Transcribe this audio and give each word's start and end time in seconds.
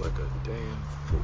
like 0.00 0.12
a 0.18 0.28
damn 0.44 0.82
fool. 1.06 1.20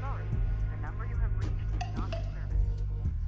Sorry, 0.00 0.24
the 0.70 0.82
number 0.82 1.06
you 1.06 1.16
have 1.16 1.30
reached 1.38 1.52
is 1.74 1.96
not 1.96 2.06
in 2.06 2.12
service. 2.12 2.60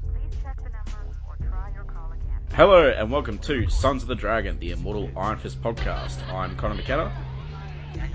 Please 0.02 0.42
check 0.42 0.56
the 0.56 0.70
number 0.70 1.14
or 1.28 1.36
try 1.48 1.70
your 1.74 1.84
call 1.84 2.12
again. 2.12 2.40
Hello 2.54 2.88
and 2.88 3.10
welcome 3.10 3.38
to 3.40 3.68
Sons 3.68 4.02
of 4.02 4.08
the 4.08 4.14
Dragon, 4.14 4.58
the 4.58 4.70
Immortal 4.72 5.10
Iron 5.16 5.38
Fist 5.38 5.60
podcast. 5.62 6.16
I'm 6.32 6.56
Connor 6.56 6.74
McKenna, 6.74 7.12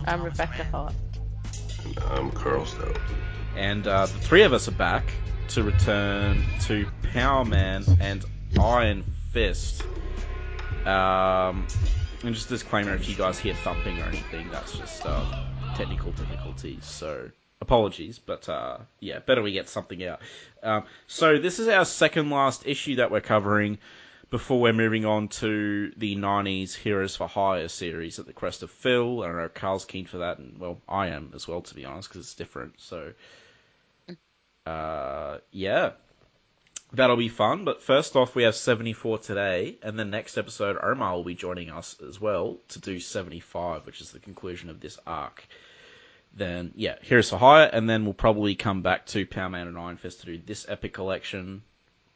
I'm 0.05 0.23
Rebecca 0.23 0.63
Hart. 0.65 0.93
I'm 2.09 2.31
Carl 2.31 2.65
Stout. 2.65 2.97
and 3.55 3.87
uh, 3.87 4.05
the 4.05 4.19
three 4.19 4.43
of 4.43 4.53
us 4.53 4.67
are 4.67 4.71
back 4.71 5.11
to 5.49 5.63
return 5.63 6.43
to 6.61 6.87
Power 7.13 7.43
Man 7.45 7.83
and 7.99 8.23
Iron 8.59 9.03
Fist. 9.31 9.83
Um, 10.85 11.67
and 12.23 12.35
just 12.35 12.49
disclaimer: 12.49 12.93
if 12.95 13.09
you 13.09 13.15
guys 13.15 13.39
hear 13.39 13.53
thumping 13.53 13.99
or 13.99 14.05
anything, 14.05 14.49
that's 14.51 14.77
just 14.77 15.05
uh, 15.05 15.23
technical 15.75 16.11
difficulties. 16.11 16.85
So 16.85 17.29
apologies, 17.61 18.19
but 18.19 18.49
uh, 18.49 18.77
yeah, 18.99 19.19
better 19.19 19.41
we 19.41 19.53
get 19.53 19.69
something 19.69 20.03
out. 20.03 20.19
Um, 20.63 20.83
so 21.07 21.37
this 21.37 21.59
is 21.59 21.67
our 21.67 21.85
second 21.85 22.29
last 22.29 22.65
issue 22.65 22.95
that 22.95 23.11
we're 23.11 23.21
covering 23.21 23.77
before 24.31 24.61
we're 24.61 24.73
moving 24.73 25.05
on 25.05 25.27
to 25.27 25.91
the 25.97 26.15
90s 26.15 26.73
Heroes 26.73 27.15
for 27.17 27.27
Hire 27.27 27.67
series 27.67 28.17
at 28.17 28.25
the 28.25 28.33
Crest 28.33 28.63
of 28.63 28.71
Phil. 28.71 29.23
I 29.23 29.27
don't 29.27 29.37
know, 29.37 29.49
Carl's 29.49 29.85
keen 29.85 30.05
for 30.05 30.19
that, 30.19 30.39
and 30.39 30.57
well, 30.57 30.81
I 30.87 31.07
am 31.07 31.31
as 31.35 31.47
well, 31.47 31.61
to 31.61 31.75
be 31.75 31.85
honest, 31.85 32.09
because 32.09 32.21
it's 32.21 32.35
different. 32.35 32.75
So, 32.77 33.13
uh, 34.65 35.39
yeah, 35.51 35.91
that'll 36.93 37.17
be 37.17 37.29
fun. 37.29 37.65
But 37.65 37.81
first 37.81 38.15
off, 38.15 38.35
we 38.35 38.43
have 38.43 38.55
74 38.55 39.19
today, 39.19 39.77
and 39.81 39.97
the 39.97 40.05
next 40.05 40.37
episode, 40.37 40.77
Omar 40.81 41.15
will 41.15 41.23
be 41.23 41.35
joining 41.35 41.69
us 41.69 41.95
as 42.07 42.19
well 42.19 42.57
to 42.69 42.79
do 42.79 42.99
75, 42.99 43.85
which 43.85 44.01
is 44.01 44.11
the 44.11 44.19
conclusion 44.19 44.69
of 44.69 44.79
this 44.79 44.97
arc. 45.05 45.45
Then, 46.33 46.71
yeah, 46.75 46.95
Heroes 47.01 47.29
for 47.29 47.37
Hire, 47.37 47.69
and 47.71 47.89
then 47.89 48.05
we'll 48.05 48.13
probably 48.13 48.55
come 48.55 48.81
back 48.81 49.05
to 49.07 49.25
Power 49.25 49.49
Man 49.49 49.67
and 49.67 49.77
Iron 49.77 49.97
Fist 49.97 50.21
to 50.21 50.25
do 50.27 50.37
this 50.37 50.65
epic 50.69 50.93
collection, 50.93 51.63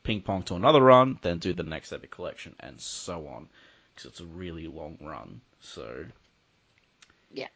ping 0.04 0.22
pong 0.22 0.44
to 0.44 0.56
another 0.56 0.82
run, 0.82 1.20
then 1.22 1.40
do 1.40 1.54
the 1.54 1.64
next 1.64 1.92
epic 1.92 2.12
collection, 2.12 2.56
and 2.60 2.80
so 2.80 3.28
on. 3.28 3.50
Because 3.94 4.12
it's 4.12 4.20
a 4.22 4.26
really 4.26 4.68
long 4.68 4.98
run. 5.02 5.42
So, 5.60 6.06
Yeah. 7.32 7.48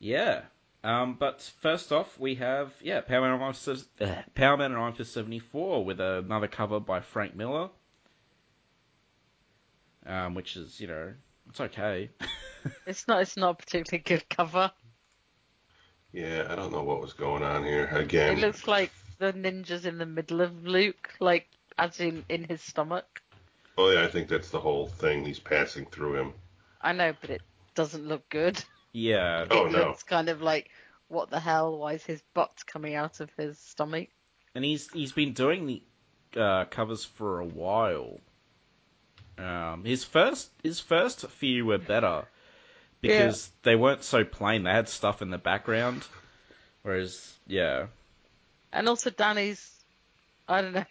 yeah. 0.00 0.42
Um, 0.84 1.14
but 1.18 1.42
first 1.60 1.92
off, 1.92 2.18
we 2.18 2.34
have 2.36 2.72
yeah, 2.82 3.00
Power 3.02 3.20
Man 3.22 3.32
and 3.32 3.42
Iron 3.42 3.52
Fist, 3.54 3.86
uh, 4.00 4.14
Power 4.34 4.56
Man 4.56 4.72
and 4.72 4.80
Iron 4.80 4.92
Fist 4.94 5.12
seventy 5.14 5.38
four 5.38 5.84
with 5.84 6.00
another 6.00 6.48
cover 6.48 6.80
by 6.80 7.00
Frank 7.00 7.36
Miller, 7.36 7.68
um, 10.06 10.34
which 10.34 10.56
is 10.56 10.80
you 10.80 10.88
know 10.88 11.12
it's 11.48 11.60
okay. 11.60 12.10
It's 12.86 13.08
not. 13.08 13.22
It's 13.22 13.36
not 13.36 13.50
a 13.50 13.54
particularly 13.54 14.04
good 14.04 14.28
cover. 14.28 14.70
Yeah, 16.12 16.46
I 16.48 16.54
don't 16.54 16.70
know 16.70 16.84
what 16.84 17.00
was 17.00 17.12
going 17.12 17.42
on 17.42 17.64
here. 17.64 17.86
Again, 17.86 18.38
It 18.38 18.40
looks 18.40 18.68
like 18.68 18.92
the 19.18 19.32
ninjas 19.32 19.84
in 19.84 19.98
the 19.98 20.06
middle 20.06 20.40
of 20.40 20.64
Luke, 20.64 21.10
like 21.18 21.48
as 21.78 21.98
in 21.98 22.24
in 22.28 22.44
his 22.44 22.60
stomach. 22.60 23.20
oh 23.78 23.90
yeah, 23.90 24.04
I 24.04 24.08
think 24.08 24.28
that's 24.28 24.50
the 24.50 24.60
whole 24.60 24.86
thing. 24.86 25.24
He's 25.24 25.40
passing 25.40 25.86
through 25.86 26.20
him. 26.20 26.34
I 26.80 26.92
know, 26.92 27.14
but 27.20 27.30
it 27.30 27.42
doesn't 27.74 28.06
look 28.06 28.28
good. 28.28 28.62
Yeah, 28.92 29.46
Oh, 29.50 29.66
it 29.66 29.72
no. 29.72 29.88
looks 29.88 30.02
kind 30.02 30.28
of 30.28 30.42
like 30.42 30.70
what 31.08 31.30
the 31.30 31.40
hell? 31.40 31.78
Why 31.78 31.94
is 31.94 32.04
his 32.04 32.22
butt 32.34 32.64
coming 32.66 32.94
out 32.94 33.20
of 33.20 33.30
his 33.36 33.58
stomach? 33.58 34.08
and 34.54 34.64
he's 34.64 34.90
he's 34.92 35.12
been 35.12 35.32
doing 35.32 35.66
the 35.66 35.82
uh, 36.40 36.64
covers 36.66 37.04
for 37.04 37.40
a 37.40 37.44
while. 37.46 38.18
Um, 39.38 39.84
his 39.84 40.04
first 40.04 40.50
his 40.62 40.80
first 40.80 41.26
few 41.30 41.64
were 41.66 41.78
better 41.78 42.24
because 43.00 43.50
they 43.62 43.76
weren't 43.76 44.04
so 44.04 44.24
plain. 44.24 44.62
They 44.62 44.70
had 44.70 44.88
stuff 44.88 45.22
in 45.22 45.30
the 45.30 45.38
background, 45.38 46.06
whereas 46.82 47.34
yeah, 47.46 47.86
And 48.72 48.88
also 48.88 49.10
Danny's. 49.10 49.70
I 50.48 50.60
don't 50.62 50.72
know. 50.74 50.84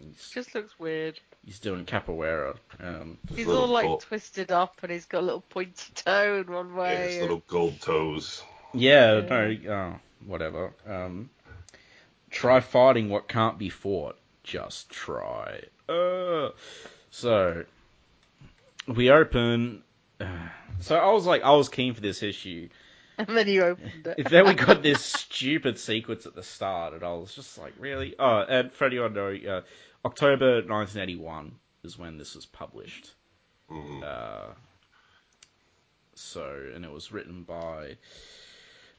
He's, 0.00 0.30
Just 0.30 0.54
looks 0.54 0.78
weird. 0.78 1.18
he's 1.44 1.58
doing 1.58 1.84
capoeira. 1.84 2.56
Um, 2.80 3.18
He's 3.34 3.48
all 3.48 3.66
like 3.66 3.84
gold- 3.86 4.00
twisted 4.02 4.50
up, 4.52 4.76
and 4.82 4.90
he's 4.92 5.06
got 5.06 5.20
a 5.20 5.26
little 5.26 5.40
pointy 5.42 5.92
toe 5.94 6.44
in 6.46 6.52
one 6.52 6.70
Yeah, 6.70 6.74
way. 6.80 6.96
his 7.06 7.12
and- 7.14 7.22
little 7.22 7.42
gold 7.48 7.80
toes. 7.80 8.42
yeah, 8.74 9.20
no, 9.28 9.56
oh, 9.68 10.00
whatever. 10.26 10.72
Um, 10.86 11.30
try 12.30 12.60
fighting 12.60 13.08
what 13.08 13.28
can't 13.28 13.58
be 13.58 13.68
fought. 13.70 14.18
Just 14.44 14.88
try. 14.90 15.60
Uh, 15.88 16.50
so 17.10 17.64
we 18.86 19.10
open. 19.10 19.82
Uh, 20.20 20.26
so 20.80 20.96
I 20.96 21.12
was 21.12 21.26
like, 21.26 21.42
I 21.42 21.52
was 21.52 21.68
keen 21.68 21.94
for 21.94 22.00
this 22.00 22.22
issue. 22.22 22.68
And 23.26 23.36
then 23.36 23.48
you 23.48 23.64
opened 23.64 24.06
it. 24.16 24.28
then 24.30 24.46
we 24.46 24.54
got 24.54 24.80
this 24.82 25.04
stupid 25.04 25.78
sequence 25.78 26.24
at 26.26 26.36
the 26.36 26.42
start, 26.42 26.94
and 26.94 27.02
I 27.02 27.12
was 27.14 27.34
just 27.34 27.58
like, 27.58 27.74
really? 27.78 28.14
Oh, 28.18 28.44
and 28.48 28.72
Freddie 28.72 29.00
I 29.00 29.08
know, 29.08 29.34
uh, 29.34 29.60
October 30.04 30.62
1981 30.62 31.52
is 31.82 31.98
when 31.98 32.16
this 32.16 32.36
was 32.36 32.46
published. 32.46 33.10
Mhm. 33.70 34.02
Uh, 34.04 34.52
so, 36.14 36.70
and 36.74 36.84
it 36.84 36.92
was 36.92 37.10
written 37.10 37.42
by 37.42 37.96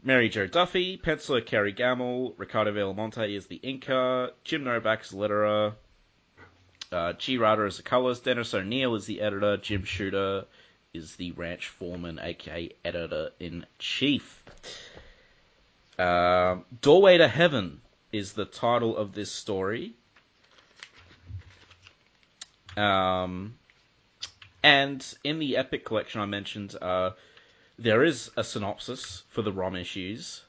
Mary 0.03 0.27
Jo 0.27 0.47
Duffy, 0.47 0.97
penciler 0.97 1.45
Kerry 1.45 1.73
Gammill, 1.73 2.33
Ricardo 2.37 2.73
Villamonte 2.73 3.35
is 3.35 3.47
the 3.47 3.59
inker, 3.63 4.31
Jim 4.43 4.63
Novak 4.65 5.03
is 5.03 5.11
the 5.11 5.17
letterer, 5.17 5.75
uh, 6.91 7.13
G. 7.13 7.37
Ryder 7.37 7.65
is 7.65 7.77
the 7.77 7.83
colorist, 7.83 8.25
Dennis 8.25 8.53
O'Neill 8.53 8.95
is 8.95 9.05
the 9.05 9.21
editor, 9.21 9.57
Jim 9.57 9.83
Shooter 9.83 10.45
is 10.93 11.15
the 11.15 11.31
ranch 11.31 11.67
foreman, 11.67 12.19
aka 12.21 12.69
editor 12.83 13.31
in 13.39 13.65
chief. 13.77 14.43
Um 15.97 16.65
Doorway 16.81 17.17
to 17.17 17.27
Heaven 17.27 17.81
is 18.11 18.33
the 18.33 18.45
title 18.45 18.97
of 18.97 19.13
this 19.13 19.31
story. 19.31 19.93
Um, 22.77 23.55
and 24.63 25.05
in 25.23 25.39
the 25.39 25.57
Epic 25.57 25.85
collection 25.85 26.21
I 26.21 26.25
mentioned, 26.25 26.75
uh, 26.81 27.11
there 27.77 28.03
is 28.03 28.31
a 28.37 28.43
synopsis 28.43 29.23
for 29.29 29.41
the 29.41 29.51
ROM 29.51 29.75
issues. 29.75 30.43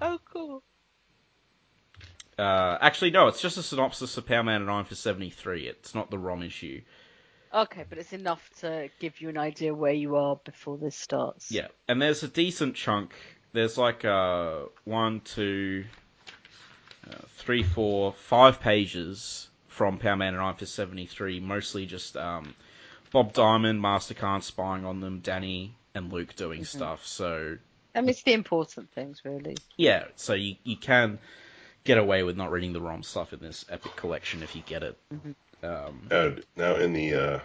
Oh, 0.00 0.18
cool. 0.32 0.62
Uh, 2.38 2.78
actually, 2.80 3.10
no, 3.10 3.28
it's 3.28 3.40
just 3.42 3.58
a 3.58 3.62
synopsis 3.62 4.16
of 4.16 4.26
Power 4.26 4.42
Man 4.42 4.62
and 4.62 4.70
Iron 4.70 4.84
for 4.84 4.94
73. 4.94 5.66
It's 5.68 5.94
not 5.94 6.10
the 6.10 6.18
ROM 6.18 6.42
issue. 6.42 6.80
Okay, 7.52 7.84
but 7.88 7.98
it's 7.98 8.12
enough 8.12 8.48
to 8.60 8.88
give 9.00 9.20
you 9.20 9.28
an 9.28 9.38
idea 9.38 9.74
where 9.74 9.92
you 9.92 10.16
are 10.16 10.36
before 10.36 10.78
this 10.78 10.96
starts. 10.96 11.50
Yeah, 11.50 11.68
and 11.88 12.00
there's 12.00 12.22
a 12.22 12.28
decent 12.28 12.76
chunk. 12.76 13.12
There's 13.52 13.76
like 13.76 14.04
uh, 14.04 14.66
one, 14.84 15.20
two, 15.20 15.84
uh, 17.10 17.14
three, 17.38 17.64
four, 17.64 18.12
five 18.12 18.60
pages 18.60 19.48
from 19.66 19.98
Power 19.98 20.16
Man 20.16 20.34
and 20.34 20.42
Iron 20.42 20.54
for 20.54 20.66
73, 20.66 21.40
mostly 21.40 21.86
just 21.86 22.16
um, 22.16 22.54
Bob 23.10 23.32
Diamond, 23.32 23.82
Master 23.82 24.14
Khan 24.14 24.42
spying 24.42 24.84
on 24.84 25.00
them, 25.00 25.18
Danny 25.18 25.74
and 25.94 26.12
Luke 26.12 26.36
doing 26.36 26.64
stuff. 26.64 27.04
So 27.04 27.56
I 27.94 28.00
mean, 28.00 28.10
it's 28.10 28.22
the 28.22 28.32
important 28.32 28.92
things, 28.92 29.22
really. 29.24 29.56
yeah, 29.76 30.04
so 30.14 30.34
you, 30.34 30.54
you 30.62 30.76
can 30.76 31.18
get 31.82 31.98
away 31.98 32.22
with 32.22 32.36
not 32.36 32.52
reading 32.52 32.72
the 32.72 32.80
ROM 32.80 33.02
stuff 33.02 33.32
in 33.32 33.40
this 33.40 33.64
epic 33.68 33.96
collection 33.96 34.42
if 34.44 34.54
you 34.54 34.62
get 34.64 34.84
it. 34.84 34.96
Um, 35.62 36.06
Now, 36.10 36.32
now 36.56 36.74
in 36.76 36.92
the 36.92 37.14
uh, 37.14 37.40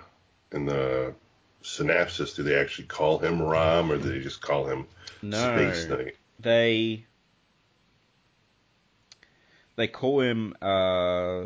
in 0.52 0.66
the 0.66 1.14
synopsis, 1.62 2.34
do 2.36 2.44
they 2.44 2.56
actually 2.56 2.88
call 2.88 3.18
him 3.20 3.42
Rom, 3.42 3.92
or 3.92 3.98
do 3.98 4.10
they 4.12 4.20
just 4.22 4.42
call 4.42 4.66
him 4.68 4.86
no, 5.22 5.38
Space 5.38 5.88
Knight? 5.88 6.16
they 6.40 7.06
they 9.76 9.88
call 9.88 10.22
him 10.22 10.56
uh, 10.62 11.46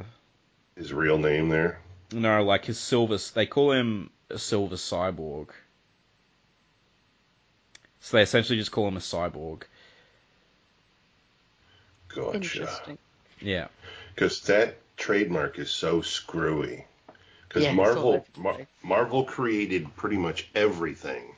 His 0.75 0.93
real 0.93 1.17
name 1.17 1.49
there. 1.49 1.79
no 2.11 2.43
like 2.43 2.65
his 2.65 2.77
silver. 2.79 3.17
They 3.33 3.45
call 3.47 3.71
him 3.71 4.09
a 4.29 4.37
silver 4.37 4.75
cyborg. 4.75 5.47
So 8.01 8.17
they 8.17 8.23
essentially 8.23 8.57
just 8.59 8.71
call 8.71 8.87
him 8.87 8.97
a 8.97 9.01
cyborg. 9.01 9.63
Gotcha. 12.09 12.35
Interesting. 12.35 12.97
Yeah. 13.41 13.67
Because 14.15 14.41
that 14.41 14.77
trademark 14.99 15.57
is 15.57 15.71
so 15.71 16.01
screwy. 16.01 16.85
Because 17.47 17.63
Yeah, 17.63 17.73
Marvel, 17.73 18.09
over 18.09 18.23
Mar- 18.37 18.67
Marvel 18.83 19.23
created 19.23 19.95
pretty 19.95 20.17
much 20.17 20.47
everything 20.53 21.35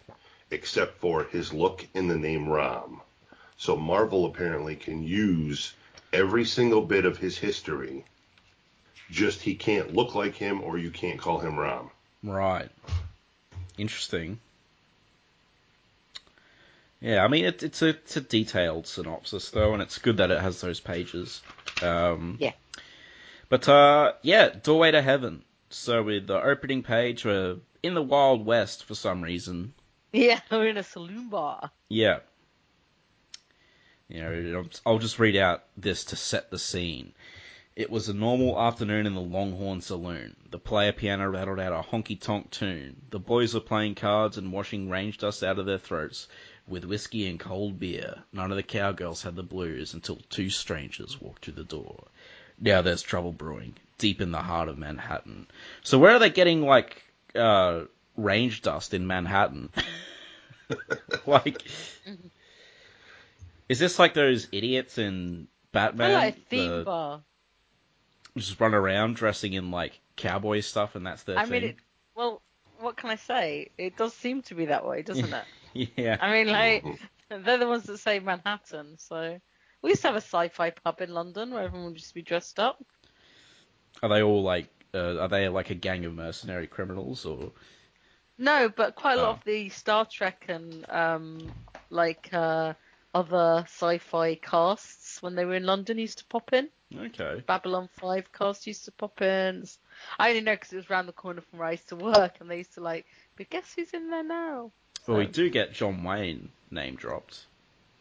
except 0.50 1.00
for 1.00 1.24
his 1.24 1.54
look 1.54 1.88
in 1.94 2.10
the 2.10 2.18
name 2.18 2.50
Rom. 2.50 3.00
So 3.56 3.78
Marvel 3.78 4.26
apparently 4.26 4.76
can 4.76 5.04
use 5.04 5.74
every 6.12 6.44
single 6.44 6.82
bit 6.82 7.06
of 7.06 7.18
his 7.18 7.38
history. 7.38 8.04
Just 9.10 9.42
he 9.42 9.56
can't 9.56 9.94
look 9.94 10.16
like 10.16 10.36
him, 10.36 10.62
or 10.62 10.78
you 10.78 10.90
can't 10.92 11.20
call 11.20 11.40
him 11.40 11.58
Rom. 11.58 11.90
Right. 12.24 12.70
Interesting. 13.78 14.40
Yeah, 17.00 17.24
I 17.24 17.28
mean 17.30 17.46
it, 17.46 17.64
it's 17.64 17.82
a 17.82 17.90
it's 17.90 18.18
a 18.18 18.22
detailed 18.22 18.88
synopsis 18.88 19.50
though, 19.52 19.74
and 19.74 19.82
it's 19.82 19.98
good 19.98 20.18
that 20.18 20.32
it 20.32 20.40
has 20.40 20.62
those 20.62 20.80
pages. 20.80 21.42
Um, 21.82 22.38
Yeah. 22.40 22.52
But 23.52 23.68
uh, 23.68 24.14
yeah, 24.22 24.48
Doorway 24.48 24.92
to 24.92 25.02
Heaven. 25.02 25.44
So 25.70 26.04
with 26.04 26.28
the 26.28 26.42
opening 26.42 26.84
page, 26.84 27.26
we're 27.26 27.58
in 27.84 27.96
the 27.96 28.02
Wild 28.02 28.46
West 28.46 28.86
for 28.86 28.96
some 28.96 29.22
reason. 29.22 29.74
Yeah, 30.14 30.40
we're 30.52 30.68
in 30.68 30.78
a 30.78 30.84
saloon 30.84 31.28
bar. 31.28 31.70
Yeah. 31.90 32.20
You 34.08 34.22
know, 34.22 34.66
I'll 34.86 35.00
just 35.00 35.20
read 35.20 35.36
out 35.36 35.66
this 35.76 36.06
to 36.06 36.16
set 36.16 36.50
the 36.50 36.58
scene. 36.58 37.12
It 37.76 37.90
was 37.90 38.08
a 38.08 38.14
normal 38.14 38.58
afternoon 38.58 39.06
in 39.06 39.16
the 39.16 39.20
Longhorn 39.20 39.82
Saloon. 39.82 40.38
The 40.50 40.58
player 40.58 40.94
piano 40.94 41.30
rattled 41.30 41.60
out 41.60 41.74
a 41.74 41.86
honky 41.86 42.18
tonk 42.18 42.52
tune. 42.52 43.02
The 43.10 43.20
boys 43.20 43.54
were 43.54 43.60
playing 43.60 43.96
cards 43.96 44.38
and 44.38 44.54
washing 44.54 44.90
range 44.90 45.18
dust 45.18 45.44
out 45.44 45.60
of 45.60 45.66
their 45.66 45.78
throats 45.78 46.30
with 46.70 46.86
whiskey 46.86 47.28
and 47.28 47.38
cold 47.38 47.80
beer. 47.80 48.24
None 48.32 48.52
of 48.52 48.56
the 48.56 48.64
cowgirls 48.64 49.24
had 49.24 49.36
the 49.36 49.44
blues 49.44 49.94
until 49.94 50.22
two 50.30 50.50
strangers 50.50 51.20
walked 51.20 51.44
through 51.44 51.56
the 51.56 51.66
door. 51.66 52.08
Now 52.62 52.84
there's 52.84 53.02
trouble 53.02 53.32
brewing, 53.32 53.74
deep 53.98 54.22
in 54.22 54.32
the 54.32 54.42
heart 54.42 54.68
of 54.70 54.78
Manhattan. 54.78 55.48
So 55.82 55.98
where 55.98 56.12
are 56.12 56.20
they 56.20 56.30
getting 56.30 56.62
like 56.62 57.02
uh, 57.36 57.82
range 58.16 58.62
dust 58.62 58.94
in 58.94 59.08
Manhattan? 59.08 59.70
like, 61.26 61.64
is 63.68 63.80
this 63.80 63.98
like 63.98 64.14
those 64.14 64.48
idiots 64.52 64.98
in 65.00 65.48
Batman? 65.72 66.12
I 66.12 66.14
like 66.14 66.38
a 66.38 66.40
theme 66.42 66.70
the- 66.70 66.84
bar. 66.84 67.22
just 68.38 68.60
run 68.60 68.74
around 68.76 69.16
dressing 69.16 69.54
in 69.54 69.72
like 69.72 70.00
cowboy 70.16 70.60
stuff, 70.60 70.96
and 70.96 71.06
that's 71.06 71.24
their 71.24 71.40
I 71.40 71.44
thing. 71.46 71.52
mean, 71.52 71.64
it, 71.72 71.76
well, 72.16 72.42
what 72.80 72.96
can 72.96 73.10
I 73.10 73.16
say? 73.16 73.72
It 73.78 73.98
does 73.98 74.14
seem 74.14 74.44
to 74.44 74.56
be 74.56 74.66
that 74.66 74.86
way, 74.86 75.02
doesn't 75.02 75.34
it? 75.34 75.46
yeah, 75.98 76.18
I 76.22 76.32
mean, 76.32 76.48
like, 76.48 76.86
they're 77.30 77.58
the 77.58 77.68
ones 77.68 77.84
that 77.84 77.98
say 77.98 78.20
Manhattan, 78.20 78.98
so. 79.00 79.40
We 79.82 79.90
used 79.92 80.02
to 80.02 80.08
have 80.10 80.16
a 80.16 80.22
sci-fi 80.22 80.72
pub 80.72 81.02
in 81.02 81.14
London 81.14 81.52
where 81.52 81.64
everyone 81.64 81.88
would 81.88 81.96
just 81.98 82.14
be 82.14 82.22
dressed 82.22 82.60
up. 82.60 82.84
are 84.04 84.10
they 84.10 84.22
all 84.22 84.44
like? 84.44 84.68
Uh, 84.94 85.20
are 85.20 85.28
they 85.30 85.48
like 85.48 85.70
a 85.70 85.76
gang 85.76 86.06
of 86.06 86.14
mercenary 86.14 86.68
criminals, 86.68 87.26
or 87.26 87.52
No, 88.38 88.70
but 88.70 88.96
quite 88.96 89.14
a 89.14 89.22
lot 89.22 89.30
Oh. 89.30 89.34
of 89.34 89.44
the 89.46 89.70
Star 89.70 90.06
Trek 90.06 90.46
and 90.50 90.90
um, 90.90 91.54
like 91.90 92.30
uh, 92.34 92.74
other 93.14 93.64
sci-fi 93.68 94.36
casts 94.36 95.22
when 95.22 95.36
they 95.36 95.46
were 95.46 95.56
in 95.56 95.66
London 95.66 95.98
used 95.98 96.20
to 96.20 96.26
pop 96.26 96.52
in. 96.54 96.70
okay? 96.96 97.42
Babylon 97.46 97.88
5 97.94 98.32
cast 98.34 98.68
used 98.68 98.86
to 98.86 98.92
pop 98.92 99.22
in. 99.22 99.66
I 100.20 100.30
only 100.30 100.42
know 100.42 100.54
because 100.54 100.74
it 100.74 100.78
was 100.78 100.90
round 100.90 101.08
the 101.08 101.14
corner 101.14 101.42
from 101.42 101.60
where 101.60 101.68
I 101.70 101.72
used 101.72 101.90
to 101.90 101.96
work, 101.96 102.36
and 102.40 102.50
they 102.50 102.58
used 102.58 102.74
to 102.76 102.82
like, 102.82 103.06
but 103.38 103.50
guess 103.50 103.74
who's 103.76 103.94
in 103.94 104.10
there 104.10 104.24
now? 104.24 104.72
Well, 105.08 105.18
we 105.18 105.26
do 105.28 105.50
get 105.50 105.74
John 105.74 106.04
Wayne 106.04 106.50
name 106.70 106.96
dropped. 106.96 107.46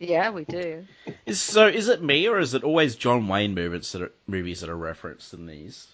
Yeah, 0.00 0.31
we 0.31 0.47
do. 0.47 0.87
Is, 1.26 1.43
so 1.43 1.67
is 1.67 1.88
it 1.88 2.02
me, 2.02 2.26
or 2.26 2.38
is 2.38 2.55
it 2.55 2.64
always 2.64 2.97
John 2.97 3.29
Wayne 3.29 3.55
movies 3.55 3.93
that 3.93 4.02
are, 4.02 4.12
movies 4.26 4.62
that 4.62 4.70
are 4.70 4.76
referenced 4.76 5.35
in 5.35 5.47
these? 5.47 5.87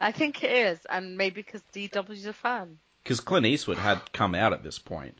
I 0.00 0.10
think 0.10 0.42
it 0.42 0.50
is, 0.50 0.84
and 0.90 1.16
maybe 1.16 1.42
because 1.42 1.62
DW's 1.72 2.26
a 2.26 2.32
fan. 2.32 2.78
Because 3.04 3.20
Clint 3.20 3.46
Eastwood 3.46 3.78
had 3.78 4.12
come 4.12 4.34
out 4.34 4.52
at 4.52 4.64
this 4.64 4.80
point. 4.80 5.16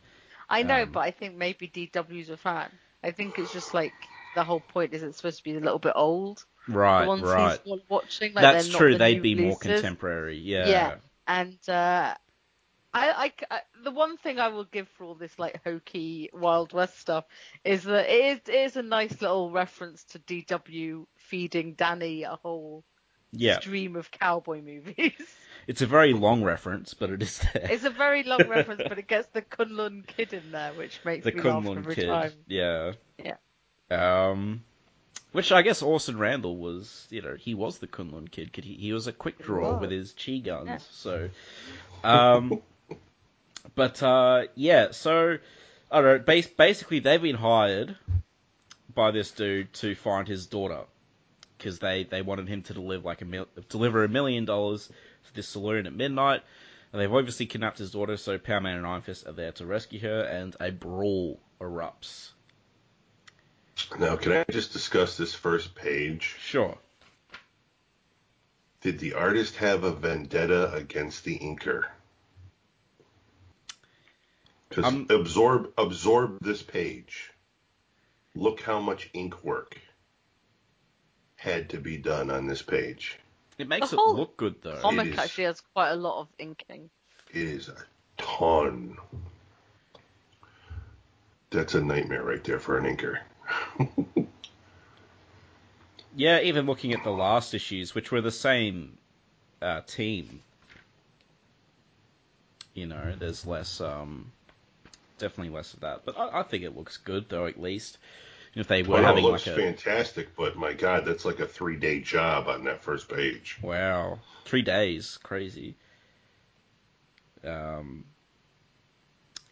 I 0.49 0.63
know, 0.63 0.83
Um, 0.83 0.91
but 0.91 0.99
I 0.99 1.11
think 1.11 1.35
maybe 1.35 1.69
DW's 1.69 2.29
a 2.29 2.37
fan. 2.37 2.69
I 3.01 3.11
think 3.11 3.39
it's 3.39 3.53
just 3.53 3.73
like 3.73 3.93
the 4.35 4.43
whole 4.43 4.59
point 4.59 4.93
is 4.93 5.03
it's 5.03 5.17
supposed 5.17 5.37
to 5.37 5.43
be 5.43 5.55
a 5.55 5.59
little 5.59 5.79
bit 5.79 5.93
old. 5.95 6.43
Right, 6.67 7.03
the 7.03 7.07
ones 7.07 7.21
right. 7.23 7.59
watching, 7.87 8.33
like 8.33 8.41
That's 8.41 8.69
not 8.69 8.77
true. 8.77 8.91
the 8.91 8.97
They'd 8.97 9.21
be 9.21 9.35
more 9.35 9.57
contemporary. 9.57 10.37
Yeah. 10.37 10.67
Yeah. 10.67 10.95
And 11.25 11.57
uh, 11.69 12.15
I, 12.97 13.25
I, 13.25 13.31
I- 13.51 13.61
the 13.83 13.91
one 13.91 14.17
thing 14.17 14.39
I 14.39 14.47
will 14.49 14.65
give 14.65 14.87
for 14.97 15.05
all 15.05 15.15
this 15.15 15.37
like 15.39 15.61
hokey 15.63 16.29
Wild 16.33 16.73
West 16.73 16.99
stuff 16.99 17.25
is 17.63 17.83
that 17.83 18.09
it 18.09 18.25
is, 18.25 18.39
it 18.47 18.55
is 18.55 18.75
a 18.77 18.81
nice 18.83 19.21
little 19.21 19.51
reference 19.51 20.03
to 20.05 20.19
DW 20.19 21.05
feeding 21.15 21.73
Danny 21.73 22.23
a 22.23 22.35
whole 22.41 22.83
Yeah. 23.31 23.59
stream 23.59 23.95
of 23.95 24.11
cowboy 24.11 24.61
movies. 24.61 25.13
It's 25.67 25.81
a 25.81 25.85
very 25.87 26.13
long 26.13 26.43
reference, 26.45 26.93
but 26.93 27.09
it 27.09 27.21
is 27.21 27.39
there. 27.39 27.67
it's 27.69 27.83
a 27.83 27.89
very 27.89 28.23
long 28.23 28.39
reference, 28.47 28.83
but 28.87 28.97
it 28.99 29.07
gets 29.07 29.27
the 29.33 29.41
Kunlun 29.41 30.07
kid 30.07 30.31
in 30.31 30.53
there, 30.53 30.71
which 30.71 31.01
makes 31.03 31.25
the 31.25 31.33
me 31.33 31.41
laugh 31.41 31.61
Kunlun 31.65 31.77
every 31.79 31.95
kid. 31.95 32.05
time. 32.07 32.31
Yeah. 32.47 32.93
Yeah. 33.21 33.35
Um, 33.91 34.63
which 35.33 35.51
I 35.51 35.63
guess 35.63 35.81
Orson 35.81 36.17
Randall 36.17 36.55
was, 36.55 37.05
you 37.09 37.21
know, 37.21 37.35
he 37.35 37.53
was 37.53 37.79
the 37.79 37.87
Kunlun 37.87 38.31
kid. 38.31 38.53
'cause 38.53 38.63
He, 38.63 38.75
he 38.75 38.93
was 38.93 39.07
a 39.07 39.11
quick 39.11 39.39
draw 39.39 39.77
with 39.77 39.91
his 39.91 40.13
chi 40.13 40.37
guns. 40.37 40.67
Yeah. 40.69 40.77
So, 40.91 41.29
um, 42.05 42.61
but 43.75 44.01
uh, 44.03 44.43
yeah. 44.55 44.91
So 44.91 45.37
I 45.91 46.01
don't 46.01 46.05
know. 46.05 46.19
Bas- 46.19 46.47
basically, 46.47 46.99
they've 46.99 47.21
been 47.21 47.35
hired 47.35 47.95
by 48.93 49.11
this 49.11 49.31
dude 49.31 49.73
to 49.73 49.95
find 49.95 50.27
his 50.27 50.47
daughter 50.47 50.81
because 51.57 51.79
they 51.79 52.03
they 52.03 52.21
wanted 52.21 52.47
him 52.47 52.63
to 52.63 52.73
deliver 52.73 53.03
like 53.03 53.21
a 53.21 53.25
mil- 53.25 53.47
deliver 53.69 54.03
a 54.03 54.09
million 54.09 54.45
dollars 54.45 54.87
to 54.87 55.35
this 55.35 55.49
saloon 55.49 55.87
at 55.87 55.93
midnight. 55.93 56.41
And 56.91 57.01
they've 57.01 57.13
obviously 57.13 57.45
kidnapped 57.45 57.79
his 57.79 57.91
daughter, 57.91 58.15
so 58.15 58.37
Power 58.37 58.61
Man 58.61 58.77
and 58.77 58.87
Iron 58.87 59.01
Fist 59.01 59.27
are 59.27 59.33
there 59.33 59.51
to 59.53 59.65
rescue 59.65 59.99
her, 59.99 60.21
and 60.21 60.55
a 60.59 60.71
brawl 60.71 61.39
erupts. 61.59 62.29
Now, 63.99 64.15
can 64.15 64.31
I 64.31 64.45
just 64.49 64.73
discuss 64.73 65.17
this 65.17 65.33
first 65.33 65.75
page? 65.75 66.35
Sure. 66.39 66.77
Did 68.81 68.99
the 68.99 69.13
artist 69.13 69.57
have 69.57 69.83
a 69.83 69.91
vendetta 69.91 70.73
against 70.73 71.25
the 71.25 71.37
inker? 71.37 71.85
Because 74.69 74.85
Um, 74.85 75.07
absorb 75.09 75.73
absorb 75.77 76.39
this 76.41 76.61
page. 76.61 77.31
Look 78.35 78.61
how 78.61 78.79
much 78.79 79.09
ink 79.13 79.43
work 79.43 79.79
had 81.35 81.69
to 81.71 81.77
be 81.79 81.97
done 81.97 82.29
on 82.29 82.47
this 82.47 82.61
page. 82.61 83.17
It 83.57 83.67
makes 83.67 83.89
The 83.89 83.97
it 83.97 84.07
look 84.07 84.37
good 84.37 84.61
though. 84.61 84.79
Comic 84.81 85.07
is. 85.07 85.19
actually 85.19 85.45
has 85.45 85.61
quite 85.73 85.91
a 85.91 85.95
lot 85.95 86.19
of 86.19 86.27
inking. 86.37 86.89
It 87.31 87.41
is 87.41 87.69
a 87.69 87.77
ton. 88.17 88.97
That's 91.49 91.73
a 91.75 91.81
nightmare 91.81 92.23
right 92.23 92.43
there 92.43 92.59
for 92.59 92.77
an 92.77 92.95
inker. 92.97 93.19
Yeah, 96.17 96.39
even 96.41 96.65
looking 96.65 96.93
at 96.93 97.03
the 97.03 97.11
last 97.11 97.53
issues, 97.53 97.93
which 97.93 98.11
were 98.11 98.21
the 98.21 98.31
same 98.31 98.97
uh, 99.61 99.81
team. 99.81 100.41
You 102.73 102.87
know, 102.87 103.13
there's 103.19 103.45
less, 103.45 103.79
um, 103.81 104.31
definitely 105.17 105.53
less 105.53 105.73
of 105.73 105.81
that. 105.81 106.05
But 106.05 106.17
I, 106.17 106.39
I 106.39 106.43
think 106.43 106.63
it 106.63 106.75
looks 106.75 106.97
good 106.97 107.29
though, 107.29 107.45
at 107.47 107.61
least. 107.61 107.97
If 108.55 108.67
they 108.67 108.81
were 108.83 109.01
Well, 109.01 109.17
it 109.17 109.21
looks 109.21 109.45
like 109.47 109.57
a 109.57 109.61
fantastic, 109.61 110.35
but 110.35 110.55
my 110.57 110.73
God, 110.73 111.05
that's 111.05 111.25
like 111.25 111.39
a 111.39 111.47
three 111.47 111.77
day 111.77 111.99
job 111.99 112.47
on 112.47 112.63
that 112.65 112.81
first 112.81 113.09
page. 113.09 113.57
wow, 113.61 114.19
three 114.45 114.61
days, 114.63 115.17
crazy. 115.23 115.75
Um, 117.43 118.05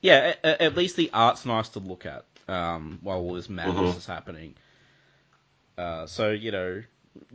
yeah, 0.01 0.35
at, 0.43 0.61
at 0.61 0.75
least 0.75 0.95
the 0.95 1.09
art's 1.13 1.45
nice 1.45 1.69
to 1.69 1.79
look 1.79 2.05
at 2.05 2.25
um, 2.47 2.99
while 3.01 3.17
all 3.19 3.33
this 3.33 3.49
madness 3.49 3.95
Mhm. 3.95 3.97
is 3.97 4.05
happening. 4.05 4.55
Uh, 5.77 6.05
so 6.05 6.31
you 6.31 6.51
know, 6.51 6.83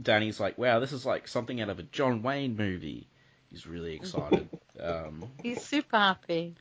Danny's 0.01 0.41
like, 0.41 0.59
"Wow, 0.59 0.81
this 0.81 0.93
is 0.93 1.05
like 1.07 1.29
something 1.29 1.61
out 1.61 1.69
of 1.71 1.79
a 1.79 1.83
John 1.85 2.23
Wayne 2.23 2.57
movie." 2.57 3.07
He's 3.51 3.67
really 3.67 3.95
excited. 3.95 4.49
um, 4.81 5.31
He's 5.43 5.61
super 5.61 5.99
happy. 5.99 6.55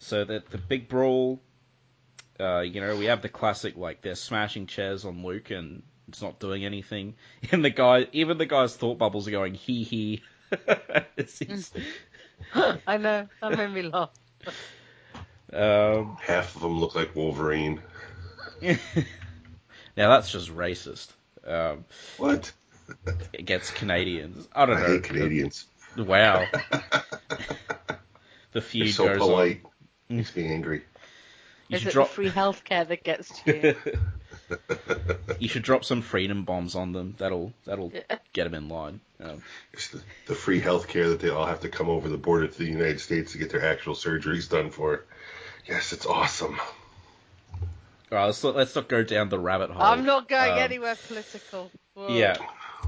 So 0.00 0.24
that 0.24 0.50
the 0.50 0.58
big 0.58 0.88
brawl, 0.88 1.40
uh, 2.40 2.60
you 2.60 2.80
know, 2.80 2.96
we 2.96 3.04
have 3.06 3.22
the 3.22 3.28
classic 3.28 3.76
like 3.76 4.02
they're 4.02 4.14
smashing 4.16 4.66
chairs 4.66 5.04
on 5.04 5.22
Luke 5.24 5.50
and 5.50 5.82
it's 6.08 6.20
not 6.22 6.40
doing 6.40 6.64
anything, 6.64 7.14
and 7.52 7.64
the 7.64 7.70
guy, 7.70 8.08
even 8.12 8.36
the 8.38 8.46
guy's 8.46 8.74
thought 8.74 8.98
bubbles 8.98 9.28
are 9.28 9.30
going 9.30 9.54
hee 9.54 9.84
hee. 9.84 10.22
It's- 11.16 11.40
it's- 11.42 11.72
I 12.86 12.96
know 12.96 13.28
that 13.40 13.56
made 13.56 13.70
me 13.70 13.82
laugh. 13.82 14.10
um, 15.52 16.16
Half 16.20 16.56
of 16.56 16.62
them 16.62 16.80
look 16.80 16.94
like 16.94 17.14
Wolverine. 17.14 17.80
now 18.62 18.76
that's 19.96 20.32
just 20.32 20.48
racist. 20.54 21.08
Um, 21.46 21.84
What? 22.16 22.50
against 23.34 23.74
Canadians. 23.74 24.48
I 24.54 24.66
don't 24.66 24.78
I 24.78 24.80
know. 24.80 24.86
hate 24.94 25.04
Canadians. 25.04 25.66
Wow. 25.96 26.46
the 26.50 27.96
They're 28.52 28.62
feud 28.62 28.94
so 28.94 29.04
goes 29.06 29.18
polite. 29.18 29.60
on. 29.64 29.69
Makes 30.10 30.34
me 30.36 30.46
angry. 30.52 30.82
You 31.68 31.76
Is 31.76 31.82
should 31.82 31.90
it 31.90 31.92
drop. 31.92 32.08
the 32.08 32.14
free 32.14 32.30
healthcare 32.30 32.86
that 32.88 33.04
gets 33.04 33.40
to 33.44 33.56
you? 33.56 33.76
you 35.38 35.48
should 35.48 35.62
drop 35.62 35.84
some 35.84 36.02
freedom 36.02 36.44
bombs 36.44 36.74
on 36.74 36.92
them. 36.92 37.14
That'll 37.18 37.52
that'll 37.64 37.92
Yeah. 37.94 38.18
get 38.32 38.44
them 38.44 38.54
in 38.54 38.68
line. 38.68 39.00
Um, 39.22 39.42
It's 39.72 39.88
the, 39.88 40.02
the 40.26 40.34
free 40.34 40.60
health 40.60 40.88
care 40.88 41.08
that 41.10 41.20
they 41.20 41.28
all 41.30 41.46
have 41.46 41.60
to 41.60 41.68
come 41.68 41.88
over 41.88 42.08
the 42.08 42.16
border 42.16 42.48
to 42.48 42.58
the 42.58 42.64
United 42.66 43.00
States 43.00 43.32
to 43.32 43.38
get 43.38 43.50
their 43.50 43.64
actual 43.64 43.94
surgeries 43.94 44.50
done 44.50 44.70
for. 44.70 45.04
Yes, 45.68 45.92
it's 45.92 46.06
awesome. 46.06 46.58
all 46.58 48.18
right, 48.18 48.26
let's 48.26 48.42
not, 48.42 48.56
let's 48.56 48.74
not 48.74 48.88
go 48.88 49.04
down 49.04 49.28
the 49.28 49.38
rabbit 49.38 49.70
hole. 49.70 49.82
I'm 49.82 50.04
not 50.04 50.28
going 50.28 50.52
Um, 50.52 50.58
anywhere 50.58 50.96
political. 51.06 51.70
Whoa. 51.94 52.16
Yeah, 52.18 52.36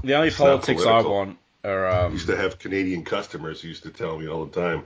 the 0.03 0.15
only 0.15 0.27
It's 0.27 0.37
politics 0.37 0.81
I 0.81 0.83
political. 0.83 1.11
want 1.11 1.37
are 1.63 1.87
I 1.87 2.05
um, 2.05 2.13
used 2.13 2.27
to 2.27 2.35
have 2.35 2.59
Canadian 2.59 3.05
customers 3.05 3.61
who 3.61 3.69
used 3.69 3.83
to 3.83 3.89
tell 3.91 4.17
me 4.19 4.27
all 4.27 4.45
the 4.45 4.59
time. 4.61 4.83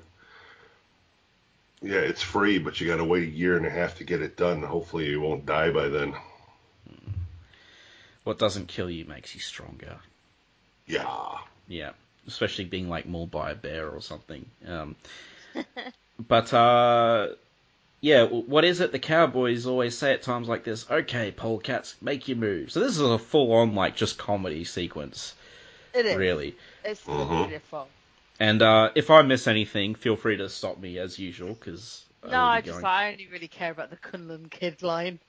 Yeah, 1.82 2.00
it's 2.00 2.24
free, 2.24 2.58
but 2.58 2.80
you 2.82 2.88
got 2.88 2.98
to 2.98 3.04
wait 3.04 3.24
a 3.28 3.32
year 3.32 3.56
and 3.56 3.66
a 3.66 3.70
half 3.70 3.98
to 3.98 4.04
get 4.04 4.22
it 4.22 4.36
done. 4.36 4.64
Hopefully, 4.64 5.10
you 5.10 5.22
won't 5.22 5.46
die 5.46 5.70
by 5.72 5.88
then. 5.90 6.14
what 8.24 8.40
doesn't 8.40 8.68
kill 8.68 8.90
you 8.90 9.06
makes 9.06 9.34
you 9.36 9.42
stronger. 9.42 9.98
Yeah. 10.86 11.38
Yeah, 11.68 11.92
especially 12.28 12.66
being 12.66 12.90
like 12.90 13.06
mauled 13.06 13.32
by 13.32 13.52
a 13.52 13.56
bear 13.56 13.90
or 13.90 14.02
something. 14.02 14.46
Um, 14.66 14.96
but 16.28 16.54
uh, 16.54 17.28
yeah, 18.02 18.26
what 18.26 18.66
is 18.66 18.80
it? 18.80 18.92
The 18.92 19.00
Cowboys 19.00 19.66
always 19.68 19.98
say 19.98 20.14
at 20.14 20.24
times 20.24 20.48
like 20.48 20.64
this. 20.64 20.90
Okay, 20.90 21.32
polecats, 21.32 21.96
make 22.02 22.28
your 22.28 22.38
move. 22.38 22.72
So 22.72 22.80
this 22.80 22.92
is 22.94 23.02
a 23.02 23.18
full-on 23.20 23.76
like 23.76 23.96
just 23.96 24.18
comedy 24.18 24.64
sequence, 24.64 25.36
It 25.94 26.06
is. 26.06 26.16
really. 26.16 26.56
It's 26.84 27.04
Mhm. 27.04 27.48
really 27.48 27.60
fun. 27.60 27.88
And 28.40 28.62
uh, 28.62 28.92
if 28.96 29.10
I 29.10 29.24
miss 29.24 29.48
anything, 29.48 29.96
feel 29.96 30.16
free 30.16 30.38
to 30.38 30.50
stop 30.50 30.78
me 30.78 31.00
as 31.00 31.18
usual, 31.18 31.54
because 31.54 32.06
No, 32.24 32.40
I 32.42 32.62
just 32.62 32.84
I 32.84 33.12
only 33.12 33.28
really 33.32 33.48
care 33.48 33.72
about 33.72 33.90
the 33.90 33.98
Kunlun 33.98 34.50
kid 34.50 34.84
line. 34.84 35.20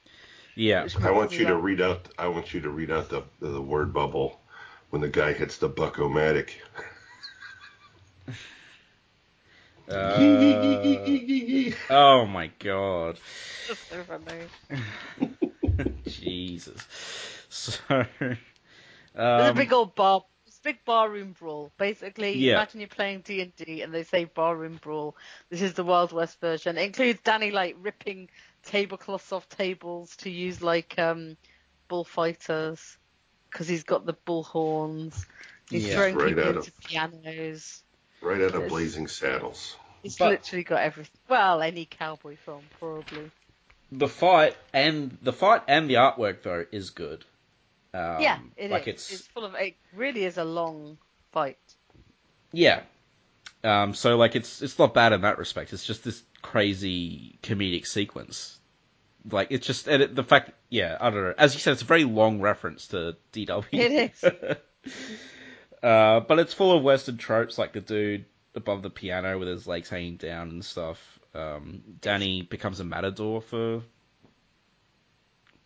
yeah. 0.55 0.87
I 1.03 1.11
want 1.11 1.33
you 1.33 1.47
to 1.47 1.55
laugh. 1.55 1.65
read 1.65 1.81
out. 1.81 2.09
I 2.19 2.29
want 2.29 2.53
you 2.53 2.61
to 2.61 2.71
read 2.71 2.91
out 2.91 3.09
the 3.09 3.23
the, 3.41 3.49
the 3.49 3.63
word 3.63 3.93
bubble 3.95 4.41
when 4.91 5.01
the 5.01 5.09
guy 5.09 5.33
hits 5.33 5.57
the 5.59 5.71
buckomatic. 5.71 6.51
Uh, 9.91 11.73
oh 11.91 12.27
my 12.27 12.51
god. 12.59 13.19
So. 13.67 13.75
Jesus. 16.07 16.87
So, 17.49 18.05
There's 18.21 18.39
a 19.15 19.51
um, 19.51 19.57
big 19.57 19.73
old 19.73 19.95
bar, 19.95 20.25
it's 20.59 20.67
a 20.67 20.69
big 20.71 20.85
barroom 20.85 21.35
brawl. 21.39 21.71
Basically, 21.79 22.33
Yeah. 22.37 22.55
imagine 22.55 22.81
you're 22.81 22.89
playing 22.89 23.21
D 23.21 23.41
and 23.43 23.55
D 23.57 23.83
and 23.83 23.93
they 23.95 24.03
say 24.05 24.25
barroom 24.25 24.79
brawl. 24.83 25.17
This 25.51 25.63
is 25.63 25.75
the 25.75 25.85
Wild 25.85 26.13
West 26.13 26.41
version. 26.41 26.77
It 26.79 26.83
includes 26.83 27.21
Danny 27.23 27.51
like 27.51 27.77
ripping 27.81 28.29
tablecloths 28.65 29.33
off 29.33 29.49
tables 29.49 30.17
to 30.17 30.31
use 30.31 30.61
like 30.63 30.99
um 30.99 31.37
bullfighters 31.89 32.97
because 33.51 33.69
he's 33.69 33.85
got 33.85 34.05
the 34.07 34.13
bull 34.13 34.43
horns. 34.45 35.27
He's 35.71 35.87
Yeah. 35.87 35.95
throwing 35.95 36.15
Right 36.17 36.29
people 36.29 36.43
out 36.45 36.57
into 36.57 36.69
of- 36.71 36.81
pianos. 36.81 37.83
Right 38.21 38.41
out 38.41 38.55
of 38.55 38.69
Blazing 38.69 39.07
Saddles. 39.07 39.77
He's 40.03 40.17
But- 40.17 40.31
literally 40.31 40.65
got 40.65 40.83
everything. 40.83 41.21
Well, 41.29 41.61
any 41.63 41.85
cowboy 41.87 42.37
film 42.37 42.65
probably. 42.79 43.31
the 43.91 44.09
fight 44.09 44.55
and 44.75 45.17
the 45.23 45.33
fight 45.33 45.63
and 45.67 45.89
the 45.89 45.95
artwork 45.95 46.43
though 46.43 46.67
is 46.73 46.91
good. 46.91 47.25
Um, 47.95 48.21
yeah, 48.21 48.39
it 48.57 48.67
is. 48.67 48.71
like 48.71 48.87
it's 48.89 49.13
It's 49.13 49.27
full 49.27 49.45
of. 49.45 49.55
It 49.55 49.77
really 49.95 50.25
is 50.25 50.39
a 50.39 50.45
long 50.45 50.99
fight. 51.33 51.59
yeah. 52.53 52.83
Um, 53.65 53.93
so 53.95 54.17
like 54.17 54.37
it's 54.37 54.63
it's 54.63 54.79
not 54.79 54.95
bad 54.95 55.13
in 55.13 55.23
that 55.23 55.39
respect. 55.39 55.73
It's 55.73 55.85
just 55.85 56.05
this 56.05 56.23
crazy 56.43 57.39
comedic 57.43 57.87
sequence. 57.87 58.59
Like 59.29 59.49
it's 59.51 59.67
just 59.67 59.89
and 59.89 60.03
it, 60.03 60.15
the 60.15 60.23
fact, 60.23 60.53
yeah, 60.69 60.97
I 61.01 61.11
don't 61.11 61.23
know. 61.25 61.35
As 61.37 61.55
you 61.55 61.61
said, 61.61 61.73
it's 61.73 61.83
a 61.83 61.87
very 61.87 62.05
long 62.05 62.41
reference 62.41 62.87
to 62.89 63.17
DW. 63.33 63.65
It 63.73 64.13
is. 64.13 64.25
uh, 65.83 66.21
but 66.21 66.39
it's 66.39 66.55
full 66.55 66.77
of 66.77 66.85
Western 66.85 67.17
tropes, 67.17 67.59
like 67.59 67.73
the 67.73 67.81
dude 67.81 68.27
above 68.55 68.83
the 68.83 68.91
piano 68.91 69.39
with 69.39 69.49
his 69.49 69.67
legs 69.67 69.89
hanging 69.89 70.17
down 70.17 70.51
and 70.51 70.65
stuff. 70.65 71.19
Um, 71.35 71.83
Danny 72.01 72.43
becomes 72.43 72.81
a 72.81 72.85
matador 72.85 73.41
for 73.41 73.83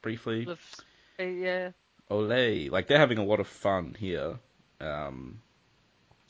briefly. 0.00 0.48
Yeah. 1.18 1.70
Ole, 2.12 2.68
like 2.70 2.86
they're 2.86 2.98
having 2.98 3.18
a 3.18 3.24
lot 3.24 3.40
of 3.40 3.46
fun 3.46 3.96
here. 3.98 4.38
Um, 4.80 5.40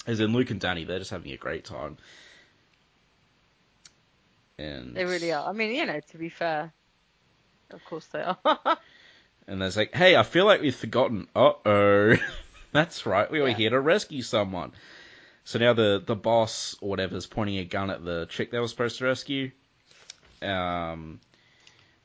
as 0.06 0.20
in 0.20 0.32
Luke 0.32 0.50
and 0.50 0.60
Danny, 0.60 0.84
they're 0.84 0.98
just 0.98 1.10
having 1.10 1.32
a 1.32 1.36
great 1.36 1.64
time. 1.64 1.96
And 4.58 4.94
They 4.96 5.04
really 5.04 5.32
are. 5.32 5.48
I 5.48 5.52
mean, 5.52 5.74
you 5.74 5.86
know, 5.86 6.00
to 6.10 6.18
be 6.18 6.28
fair, 6.28 6.72
of 7.70 7.84
course 7.84 8.06
they 8.06 8.22
are. 8.22 8.78
And 9.48 9.60
there's 9.60 9.76
like, 9.76 9.92
hey, 9.92 10.14
I 10.14 10.22
feel 10.22 10.46
like 10.46 10.60
we've 10.60 10.74
forgotten. 10.74 11.26
Uh 11.34 11.52
oh, 11.66 12.14
that's 12.72 13.06
right, 13.06 13.28
we 13.28 13.40
were 13.40 13.48
Yeah. 13.48 13.56
here 13.56 13.70
to 13.70 13.80
rescue 13.80 14.22
someone. 14.22 14.70
So 15.44 15.58
now 15.58 15.72
the 15.72 16.00
the 16.06 16.14
boss 16.14 16.76
or 16.80 16.88
whatever 16.90 17.16
is 17.16 17.26
pointing 17.26 17.58
a 17.58 17.64
gun 17.64 17.90
at 17.90 18.04
the 18.04 18.26
chick 18.26 18.52
they 18.52 18.60
were 18.60 18.68
supposed 18.68 18.98
to 18.98 19.04
rescue. 19.04 19.50
Um, 20.40 21.18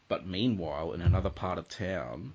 but 0.07 0.25
meanwhile, 0.25 0.93
in 0.93 1.01
another 1.01 1.29
part 1.29 1.59
of 1.59 1.67
town, 1.67 2.33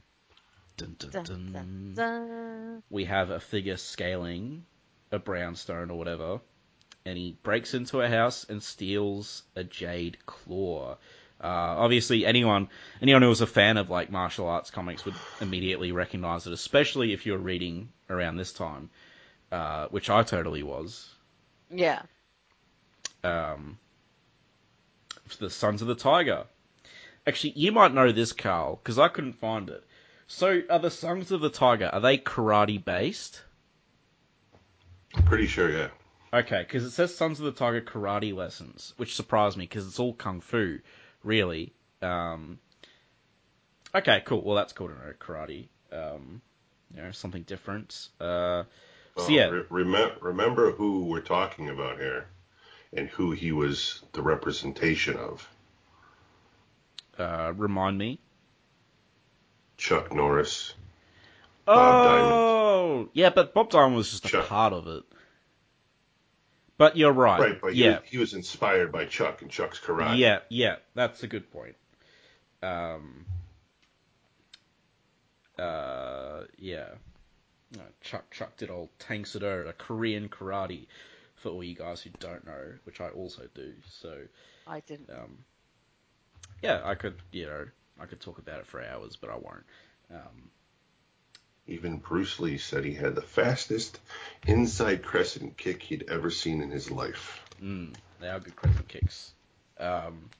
dun, 0.77 0.97
dun, 0.99 1.93
Dun, 1.95 2.83
we 2.91 3.05
have 3.05 3.31
a 3.31 3.41
figure 3.41 3.77
scaling 3.77 4.65
a 5.13 5.19
brownstone 5.19 5.91
or 5.91 5.99
whatever, 5.99 6.41
and 7.05 7.19
he 7.19 7.37
breaks 7.43 7.75
into 7.75 8.01
a 8.01 8.09
house 8.09 8.45
and 8.49 8.63
steals 8.63 9.43
a 9.55 9.63
jade 9.63 10.17
claw. 10.27 10.97
Uh, 11.43 11.47
obviously, 11.79 12.25
anyone 12.25 12.69
anyone 13.01 13.23
who 13.23 13.29
was 13.29 13.41
a 13.41 13.47
fan 13.47 13.77
of 13.77 13.91
like 13.91 14.11
martial 14.11 14.49
arts 14.49 14.71
comics 14.71 15.05
would 15.05 15.15
immediately 15.41 15.93
recognize 15.93 16.47
it, 16.47 16.53
especially 16.53 17.13
if 17.13 17.27
you're 17.27 17.39
reading 17.39 17.89
around 18.09 18.37
this 18.37 18.53
time, 18.53 18.91
uh, 19.51 19.87
which 19.89 20.09
I 20.09 20.23
totally 20.23 20.63
was. 20.63 21.09
Yeah. 21.71 22.03
Um, 23.25 23.79
the 25.39 25.51
Sons 25.51 25.83
of 25.83 25.89
the 25.89 25.95
Tiger. 25.95 26.45
Actually, 27.27 27.53
you 27.57 27.73
might 27.73 27.95
know 27.95 28.13
this, 28.13 28.33
Carl, 28.33 28.81
because 28.83 28.99
I 28.99 29.09
couldn't 29.09 29.35
find 29.35 29.71
it. 29.71 29.85
So, 30.27 30.63
are 30.71 30.79
the 30.79 30.91
Sons 30.91 31.31
of 31.31 31.41
the 31.41 31.51
Tiger 31.51 31.91
are 31.93 32.01
they 32.01 32.19
karate 32.19 32.83
based? 32.83 33.43
Pretty 35.27 35.47
sure, 35.47 35.71
yeah. 35.71 35.89
Okay, 36.33 36.63
because 36.63 36.85
it 36.85 36.91
says 36.93 37.15
Sons 37.15 37.39
of 37.39 37.45
the 37.45 37.53
Tiger 37.53 37.83
karate 37.83 38.35
lessons, 38.35 38.95
which 38.97 39.15
surprised 39.15 39.57
me 39.59 39.65
because 39.65 39.87
it's 39.87 39.99
all 40.01 40.15
kung 40.15 40.41
fu, 40.41 40.79
really. 41.23 41.75
Um, 42.01 42.59
okay, 43.95 44.23
cool. 44.25 44.43
Well, 44.43 44.57
that's 44.57 44.73
cool 44.73 44.89
to 44.89 44.95
know. 44.95 45.13
Karate, 45.21 45.69
um, 45.93 46.41
you 46.95 47.03
know, 47.03 47.11
something 47.11 47.43
different. 47.43 48.09
Uh, 48.19 48.65
so 49.17 49.29
yeah, 49.29 49.49
re- 49.49 49.85
remem- 49.85 50.23
remember 50.23 50.71
who 50.73 51.05
we're 51.05 51.21
talking 51.21 51.69
about 51.69 51.99
here, 51.99 52.27
and 52.95 53.09
who 53.11 53.33
he 53.33 53.53
was 53.53 54.03
the 54.13 54.23
representation 54.23 55.17
of. 55.19 55.47
uh, 57.19 57.53
remind 57.55 57.99
me. 57.99 58.19
Chuck 59.83 60.15
Norris. 60.15 60.75
Bob 61.65 62.05
Diamond. 62.05 62.33
oh, 62.33 63.09
yeah, 63.15 63.31
but 63.31 63.53
Bob 63.53 63.69
Diamond 63.69 63.97
was 63.97 64.13
just 64.13 64.33
a 64.33 64.43
part 64.43 64.73
of 64.73 64.87
it. 64.87 65.03
But 66.79 66.97
you're 66.97 67.13
right. 67.13 67.41
Right, 67.41 67.61
but 67.61 67.75
yeah, 67.75 67.99
was, 67.99 68.09
he 68.09 68.19
was 68.19 68.35
inspired 68.35 68.93
by 68.93 69.07
Chuck 69.07 69.43
and 69.43 69.51
Chuck's 69.51 69.81
karate. 69.81 70.19
yeah, 70.19 70.39
yeah. 70.49 70.77
That's 70.95 71.25
a 71.25 71.27
good 71.27 71.51
point. 71.51 71.75
Um, 72.63 73.27
uh, 75.59 76.43
yeah. 76.59 76.87
Chuck 78.03 78.31
Chuck 78.31 78.57
did 78.57 78.71
old 78.71 78.91
Tang 79.01 79.25
Soo 79.25 79.41
Do, 79.41 79.65
a 79.69 79.73
Korean 79.73 80.29
karate, 80.29 80.87
for 81.35 81.49
all 81.49 81.65
you 81.65 81.75
guys 81.75 82.03
who 82.03 82.11
don't 82.21 82.47
know, 82.47 82.75
which 82.85 83.01
I 83.01 83.09
also 83.09 83.49
do. 83.53 83.73
So, 84.01 84.17
I 84.65 84.79
didn't. 84.79 85.11
um, 85.11 85.39
yeah, 86.63 86.83
I 86.85 86.95
could, 86.95 87.17
you 87.33 87.47
know, 87.47 87.67
I 88.01 88.07
could 88.07 88.21
talk 88.21 88.39
about 88.39 88.61
it 88.61 88.67
for 88.67 88.83
hours, 88.83 89.17
but 89.17 89.31
I 89.31 89.37
won't. 89.37 89.65
Um, 90.11 90.51
Even 91.67 91.99
Bruce 91.99 92.41
Lee 92.41 92.59
said 92.59 92.85
he 92.85 92.95
had 92.95 93.15
the 93.15 93.23
fastest 93.23 94.01
inside 94.47 95.03
crescent 95.03 95.57
kick 95.57 95.83
he'd 95.83 96.05
ever 96.09 96.31
seen 96.31 96.61
in 96.61 96.71
his 96.71 96.91
life. 96.91 97.45
Mm, 97.63 97.95
they 98.21 98.29
are 98.29 98.41
good 98.41 98.57
crescent 98.57 98.89
kicks. 98.89 99.33
Um, 99.79 100.31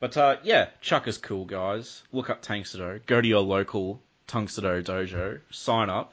but 0.00 0.16
uh, 0.16 0.36
yeah, 0.42 0.68
Chuck 0.80 1.08
is 1.08 1.18
cool, 1.18 1.44
guys. 1.44 2.02
Look 2.12 2.30
up 2.30 2.42
Tang 2.42 2.64
Soo 2.64 2.78
Do. 2.78 3.00
Go 3.06 3.20
to 3.20 3.28
your 3.28 3.40
local 3.40 4.00
Tang 4.26 4.48
Soo 4.48 4.62
Do 4.62 4.82
dojo. 4.82 5.40
Sign 5.50 5.88
up. 5.88 6.12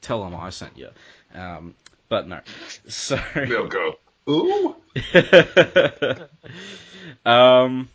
Tell 0.00 0.22
them 0.22 0.34
I 0.34 0.50
sent 0.50 0.76
you. 0.78 0.88
Um, 1.34 1.74
but 2.08 2.28
no. 2.28 2.40
So. 2.88 3.18
They'll 3.34 3.68
go, 3.68 3.94
ooh. 4.28 4.76
um, 7.30 7.88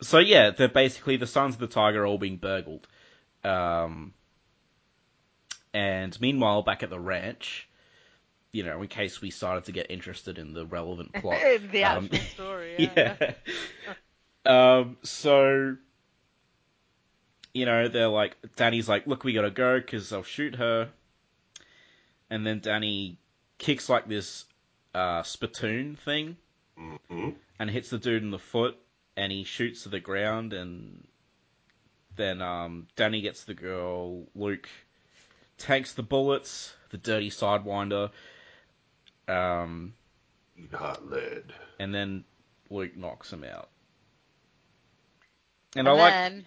so 0.00 0.18
yeah, 0.18 0.50
they're 0.50 0.68
basically 0.68 1.16
the 1.16 1.26
Sons 1.26 1.54
of 1.54 1.60
the 1.60 1.66
Tiger 1.66 2.02
are 2.02 2.06
all 2.06 2.18
being 2.18 2.36
burgled. 2.36 2.86
Um, 3.44 4.14
and 5.74 6.18
meanwhile, 6.20 6.62
back 6.62 6.82
at 6.82 6.90
the 6.90 7.00
ranch, 7.00 7.68
you 8.52 8.62
know, 8.64 8.80
in 8.82 8.88
case 8.88 9.20
we 9.20 9.30
started 9.30 9.64
to 9.64 9.72
get 9.72 9.90
interested 9.90 10.38
in 10.38 10.52
the 10.54 10.66
relevant 10.66 11.12
plot, 11.20 11.40
the 11.72 11.84
um, 11.84 12.04
actual 12.04 12.18
story. 12.18 12.74
Yeah. 12.78 13.16
yeah. 13.20 13.34
um, 14.80 14.96
so, 15.02 15.76
you 17.54 17.66
know, 17.66 17.88
they're 17.88 18.08
like, 18.08 18.36
Danny's 18.56 18.88
like, 18.88 19.06
look, 19.06 19.24
we 19.24 19.32
gotta 19.32 19.50
go 19.50 19.78
because 19.80 20.10
they'll 20.10 20.22
shoot 20.22 20.54
her. 20.56 20.90
And 22.30 22.46
then 22.46 22.60
Danny 22.60 23.18
kicks 23.58 23.88
like 23.88 24.06
this 24.06 24.44
uh, 24.94 25.22
spittoon 25.22 25.96
thing 25.96 26.36
hmm 26.76 27.30
and 27.58 27.68
hits 27.68 27.90
the 27.90 27.98
dude 27.98 28.22
in 28.22 28.30
the 28.30 28.38
foot 28.38 28.76
and 29.18 29.32
he 29.32 29.42
shoots 29.44 29.82
to 29.82 29.88
the 29.88 30.00
ground 30.00 30.52
and 30.52 31.04
then 32.16 32.40
um, 32.40 32.86
Danny 32.96 33.20
gets 33.20 33.44
the 33.44 33.54
girl, 33.54 34.24
Luke 34.34 34.68
takes 35.58 35.92
the 35.94 36.02
bullets, 36.02 36.72
the 36.90 36.98
dirty 36.98 37.30
sidewinder, 37.30 38.10
um, 39.28 39.92
Eat 40.56 40.72
hot 40.72 41.08
lead. 41.10 41.52
and 41.78 41.94
then 41.94 42.24
Luke 42.70 42.96
knocks 42.96 43.32
him 43.32 43.44
out. 43.44 43.68
And 45.76 45.86
And, 45.86 45.88
I 45.88 45.92
like 45.92 46.12
then 46.14 46.46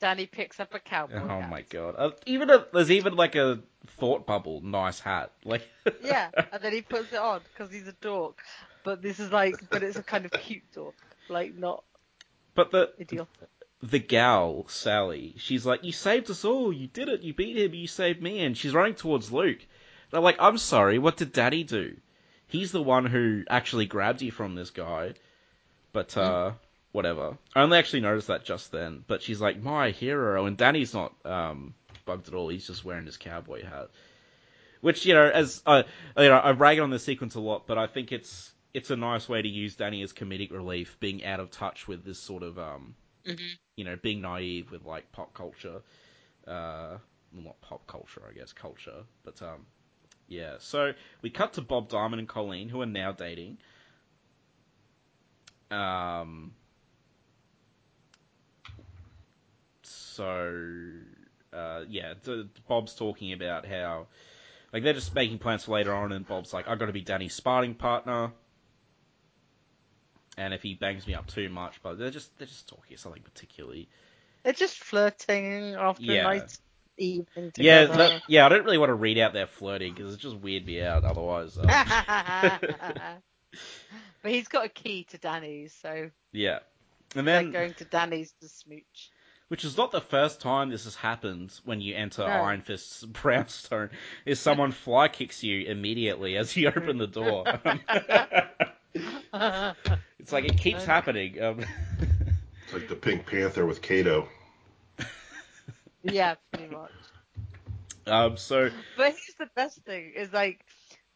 Danny 0.00 0.26
picks 0.26 0.60
up 0.60 0.74
a 0.74 0.78
cowboy 0.78 1.28
Oh 1.28 1.40
hat. 1.40 1.50
my 1.50 1.62
god! 1.62 1.94
Uh, 1.98 2.10
even 2.26 2.50
a, 2.50 2.66
there's 2.72 2.90
even 2.90 3.16
like 3.16 3.34
a 3.34 3.60
thought 3.98 4.26
bubble. 4.26 4.60
Nice 4.62 5.00
hat. 5.00 5.32
Like 5.44 5.68
Yeah, 6.02 6.30
and 6.52 6.62
then 6.62 6.72
he 6.72 6.82
puts 6.82 7.12
it 7.12 7.18
on 7.18 7.40
because 7.52 7.72
he's 7.72 7.88
a 7.88 7.92
dork. 8.00 8.38
but 8.84 9.02
this 9.02 9.18
is 9.20 9.32
like, 9.32 9.56
but 9.70 9.82
it's 9.82 9.98
a 9.98 10.02
kind 10.02 10.24
of 10.26 10.32
cute 10.32 10.70
door, 10.72 10.94
like 11.28 11.54
not 11.54 11.84
But 12.54 12.70
the 12.70 12.92
idiotic. 13.00 13.48
the 13.82 13.98
gal 13.98 14.66
Sally, 14.68 15.34
she's 15.38 15.66
like, 15.66 15.84
"You 15.84 15.92
saved 15.92 16.30
us 16.30 16.44
all. 16.44 16.72
You 16.72 16.86
did 16.86 17.08
it. 17.08 17.22
You 17.22 17.34
beat 17.34 17.56
him. 17.56 17.74
You 17.74 17.86
saved 17.86 18.22
me." 18.22 18.40
And 18.40 18.56
she's 18.56 18.74
running 18.74 18.94
towards 18.94 19.32
Luke. 19.32 19.66
They're 20.10 20.20
like, 20.20 20.36
"I'm 20.38 20.58
sorry. 20.58 20.98
What 20.98 21.16
did 21.16 21.32
Daddy 21.32 21.64
do? 21.64 21.96
He's 22.46 22.72
the 22.72 22.82
one 22.82 23.06
who 23.06 23.44
actually 23.48 23.86
grabbed 23.86 24.22
you 24.22 24.30
from 24.30 24.54
this 24.54 24.70
guy." 24.70 25.14
But 25.92 26.16
uh, 26.16 26.52
whatever. 26.92 27.36
I 27.54 27.62
only 27.62 27.78
actually 27.78 28.00
noticed 28.00 28.28
that 28.28 28.44
just 28.44 28.70
then. 28.72 29.04
But 29.06 29.22
she's 29.22 29.40
like, 29.40 29.60
"My 29.60 29.90
hero," 29.90 30.46
and 30.46 30.56
Danny's 30.56 30.94
not 30.94 31.12
um 31.24 31.74
bugged 32.04 32.28
at 32.28 32.34
all. 32.34 32.48
He's 32.48 32.66
just 32.66 32.84
wearing 32.84 33.06
his 33.06 33.16
cowboy 33.16 33.64
hat. 33.64 33.90
Which 34.80 35.06
you 35.06 35.14
know, 35.14 35.24
as 35.28 35.62
uh, 35.66 35.84
you 36.18 36.28
know, 36.28 36.36
I 36.36 36.50
rag 36.52 36.78
on 36.78 36.90
this 36.90 37.04
sequence 37.04 37.34
a 37.34 37.40
lot, 37.40 37.66
but 37.66 37.78
I 37.78 37.86
think 37.86 38.12
it's 38.12 38.52
it's 38.74 38.90
a 38.90 38.96
nice 38.96 39.28
way 39.28 39.40
to 39.40 39.48
use 39.48 39.76
Danny 39.76 40.02
as 40.02 40.12
comedic 40.12 40.50
relief, 40.52 40.98
being 41.00 41.24
out 41.24 41.40
of 41.40 41.50
touch 41.50 41.88
with 41.88 42.04
this 42.04 42.18
sort 42.18 42.42
of 42.42 42.58
um 42.58 42.94
you 43.76 43.84
know, 43.84 43.96
being 43.96 44.20
naive 44.20 44.70
with 44.70 44.84
like 44.84 45.10
pop 45.12 45.34
culture. 45.34 45.80
Uh, 46.46 46.98
well, 47.32 47.44
not 47.44 47.60
pop 47.60 47.86
culture, 47.86 48.22
I 48.28 48.32
guess, 48.32 48.52
culture. 48.52 49.04
But 49.24 49.40
um, 49.42 49.66
yeah. 50.28 50.56
So 50.58 50.92
we 51.22 51.30
cut 51.30 51.54
to 51.54 51.62
Bob 51.62 51.88
Diamond 51.88 52.20
and 52.20 52.28
Colleen, 52.28 52.68
who 52.68 52.80
are 52.82 52.86
now 52.86 53.12
dating. 53.12 53.58
Um. 55.70 56.52
So, 59.82 60.52
uh, 61.52 61.82
yeah, 61.88 62.14
d- 62.22 62.48
Bob's 62.68 62.94
talking 62.94 63.32
about 63.32 63.66
how, 63.66 64.06
like, 64.72 64.84
they're 64.84 64.92
just 64.92 65.12
making 65.12 65.38
plans 65.40 65.64
for 65.64 65.72
later 65.72 65.92
on, 65.92 66.12
and 66.12 66.26
Bob's 66.26 66.52
like, 66.52 66.68
I've 66.68 66.78
got 66.78 66.86
to 66.86 66.92
be 66.92 67.00
Danny's 67.00 67.34
sparring 67.34 67.74
partner 67.74 68.30
and 70.36 70.52
if 70.54 70.62
he 70.62 70.74
bangs 70.74 71.06
me 71.06 71.14
up 71.14 71.26
too 71.26 71.48
much, 71.48 71.80
but 71.82 71.98
they're 71.98 72.10
just 72.10 72.36
they're 72.38 72.46
just 72.46 72.68
talking 72.68 72.96
something 72.96 73.22
particularly. 73.22 73.88
They're 74.42 74.52
just 74.52 74.78
flirting 74.78 75.74
after 75.74 76.02
Yeah. 76.02 76.20
a 76.20 76.24
nice 76.24 76.58
evening 76.98 77.52
Yeah, 77.56 77.86
that, 77.86 78.22
yeah. 78.28 78.46
I 78.46 78.48
don't 78.50 78.64
really 78.64 78.78
want 78.78 78.90
to 78.90 78.94
read 78.94 79.18
out 79.18 79.32
their 79.32 79.46
flirting 79.46 79.94
because 79.94 80.14
it 80.14 80.20
just 80.20 80.36
weird 80.36 80.66
me 80.66 80.82
out. 80.82 81.04
Otherwise, 81.04 81.56
um, 81.58 81.66
but 84.22 84.32
he's 84.32 84.48
got 84.48 84.66
a 84.66 84.68
key 84.68 85.04
to 85.10 85.18
Danny's, 85.18 85.72
so 85.80 86.10
yeah. 86.32 86.58
And 87.16 87.26
they're 87.26 87.42
then, 87.42 87.52
going 87.52 87.74
to 87.74 87.84
Danny's 87.84 88.32
to 88.40 88.48
smooch. 88.48 89.10
which 89.48 89.64
is 89.64 89.76
not 89.76 89.92
the 89.92 90.00
first 90.00 90.40
time 90.40 90.68
this 90.70 90.84
has 90.84 90.94
happened 90.96 91.52
when 91.64 91.80
you 91.80 91.94
enter 91.94 92.22
No. 92.22 92.28
Iron 92.28 92.60
Fist's 92.62 93.04
brownstone, 93.22 93.90
is 94.26 94.40
someone 94.40 94.72
fly 94.84 95.08
kicks 95.08 95.42
you 95.42 95.66
immediately 95.66 96.36
as 96.36 96.56
you 96.56 96.68
open 96.68 96.98
the 96.98 97.06
door. 97.06 97.44
It's 100.24 100.32
like 100.32 100.46
it 100.46 100.56
keeps 100.56 100.86
happening. 100.86 101.42
Um, 101.42 101.66
It's 102.64 102.72
like 102.72 102.88
the 102.88 102.96
Pink 102.96 103.26
Panther 103.26 103.66
with 103.66 103.82
Kato. 103.82 104.28
yeah, 106.02 106.36
pretty 106.52 106.68
much. 106.68 106.92
um, 108.06 108.36
so 108.36 108.70
But 108.96 109.12
here's 109.12 109.36
the 109.38 109.50
best 109.54 109.84
thing: 109.84 110.12
is 110.14 110.32
like 110.32 110.64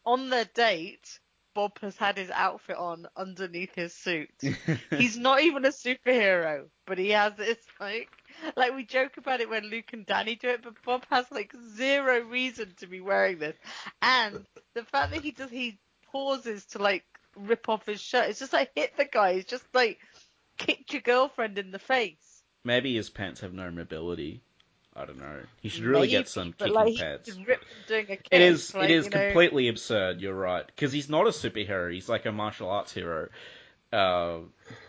on 0.05 0.29
their 0.29 0.45
date, 0.45 1.19
Bob 1.53 1.79
has 1.79 1.97
had 1.97 2.17
his 2.17 2.29
outfit 2.31 2.77
on 2.77 3.07
underneath 3.15 3.75
his 3.75 3.93
suit. 3.95 4.51
He's 4.93 5.17
not 5.17 5.41
even 5.41 5.65
a 5.65 5.69
superhero, 5.69 6.69
but 6.85 6.97
he 6.97 7.09
has 7.11 7.35
this 7.35 7.65
like 7.79 8.11
like 8.55 8.73
we 8.75 8.85
joke 8.85 9.17
about 9.17 9.41
it 9.41 9.49
when 9.49 9.65
Luke 9.65 9.93
and 9.93 10.05
Danny 10.05 10.35
do 10.35 10.49
it, 10.49 10.63
but 10.63 10.81
Bob 10.83 11.05
has 11.09 11.31
like 11.31 11.53
zero 11.75 12.21
reason 12.21 12.75
to 12.77 12.87
be 12.87 13.01
wearing 13.01 13.39
this. 13.39 13.57
And 14.01 14.45
the 14.75 14.85
fact 14.85 15.11
that 15.11 15.21
he 15.21 15.31
does 15.31 15.51
he 15.51 15.79
pauses 16.11 16.65
to 16.67 16.79
like 16.79 17.05
rip 17.39 17.69
off 17.69 17.85
his 17.85 18.01
shirt, 18.01 18.29
it's 18.29 18.39
just 18.39 18.53
like 18.53 18.71
hit 18.75 18.95
the 18.97 19.05
guy, 19.05 19.31
it's 19.31 19.49
just 19.49 19.65
like 19.73 19.99
kicked 20.57 20.93
your 20.93 21.01
girlfriend 21.01 21.57
in 21.57 21.71
the 21.71 21.79
face. 21.79 22.43
maybe 22.63 22.95
his 22.95 23.09
pants 23.09 23.41
have 23.41 23.53
no 23.53 23.71
mobility. 23.71 24.41
I 24.95 25.05
don't 25.05 25.19
know. 25.19 25.41
He 25.61 25.69
should 25.69 25.83
really 25.85 26.07
Maybe, 26.07 26.11
get 26.11 26.27
some 26.27 26.51
kicking 26.51 26.73
like, 26.73 26.97
pads. 26.97 27.27
just 27.27 27.39
ripped 27.47 27.63
him 27.63 27.77
doing 27.87 28.05
a 28.05 28.15
kick. 28.17 28.27
It 28.31 28.41
is. 28.41 28.73
like, 28.73 28.89
it 28.89 28.91
is 28.91 29.05
you 29.05 29.11
know. 29.11 29.25
completely 29.27 29.67
absurd. 29.69 30.19
You're 30.19 30.33
right 30.33 30.65
because 30.65 30.91
he's 30.91 31.09
not 31.09 31.25
a 31.25 31.29
superhero. 31.29 31.93
He's 31.93 32.09
like 32.09 32.25
a 32.25 32.31
martial 32.33 32.69
arts 32.69 32.91
hero. 32.93 33.29
Uh, 33.93 34.39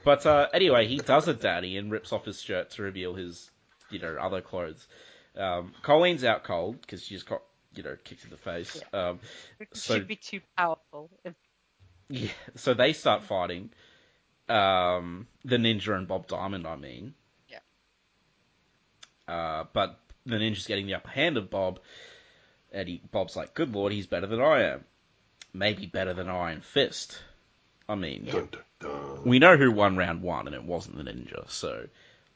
but 0.04 0.26
uh, 0.26 0.48
anyway, 0.52 0.88
he 0.88 0.96
does 0.96 1.28
a 1.28 1.34
daddy 1.34 1.76
and 1.76 1.92
rips 1.92 2.12
off 2.12 2.24
his 2.24 2.40
shirt 2.40 2.70
to 2.70 2.82
reveal 2.82 3.14
his, 3.14 3.50
you 3.90 3.98
know, 4.00 4.16
other 4.20 4.40
clothes. 4.40 4.86
Um, 5.36 5.72
Colleen's 5.82 6.24
out 6.24 6.42
cold 6.44 6.80
because 6.80 7.04
she's 7.04 7.22
got, 7.22 7.42
you 7.74 7.82
know, 7.84 7.96
kicked 8.02 8.24
in 8.24 8.30
the 8.30 8.36
face. 8.36 8.82
Um, 8.92 9.20
so 9.74 9.94
should 9.94 10.08
be 10.08 10.16
too 10.16 10.40
powerful. 10.56 11.08
If 11.24 11.34
yeah, 12.10 12.28
so 12.56 12.74
they 12.74 12.92
start 12.92 13.22
fighting. 13.22 13.70
Um, 14.48 15.28
the 15.44 15.56
ninja 15.56 15.96
and 15.96 16.08
Bob 16.08 16.26
Diamond, 16.26 16.66
I 16.66 16.76
mean. 16.76 17.14
Yeah. 17.48 17.60
Uh, 19.32 19.64
but 19.72 19.98
the 20.26 20.36
ninja's 20.36 20.66
getting 20.66 20.86
the 20.86 20.94
upper 20.94 21.08
hand 21.08 21.36
of 21.36 21.50
Bob, 21.50 21.78
and 22.72 22.88
he, 22.88 23.00
Bob's 23.10 23.36
like, 23.36 23.54
"Good 23.54 23.72
lord, 23.72 23.92
he's 23.92 24.06
better 24.06 24.26
than 24.26 24.40
I 24.40 24.62
am. 24.72 24.84
Maybe 25.54 25.86
better 25.86 26.12
than 26.12 26.28
Iron 26.28 26.60
Fist." 26.60 27.18
I 27.88 27.94
mean, 27.94 28.24
Dun, 28.26 28.48
dun, 28.50 28.62
dun. 28.80 29.24
we 29.24 29.38
know 29.38 29.56
who 29.56 29.70
won 29.70 29.96
round 29.96 30.22
one, 30.22 30.46
and 30.46 30.54
it 30.54 30.64
wasn't 30.64 30.96
the 30.96 31.04
ninja. 31.04 31.48
So 31.48 31.86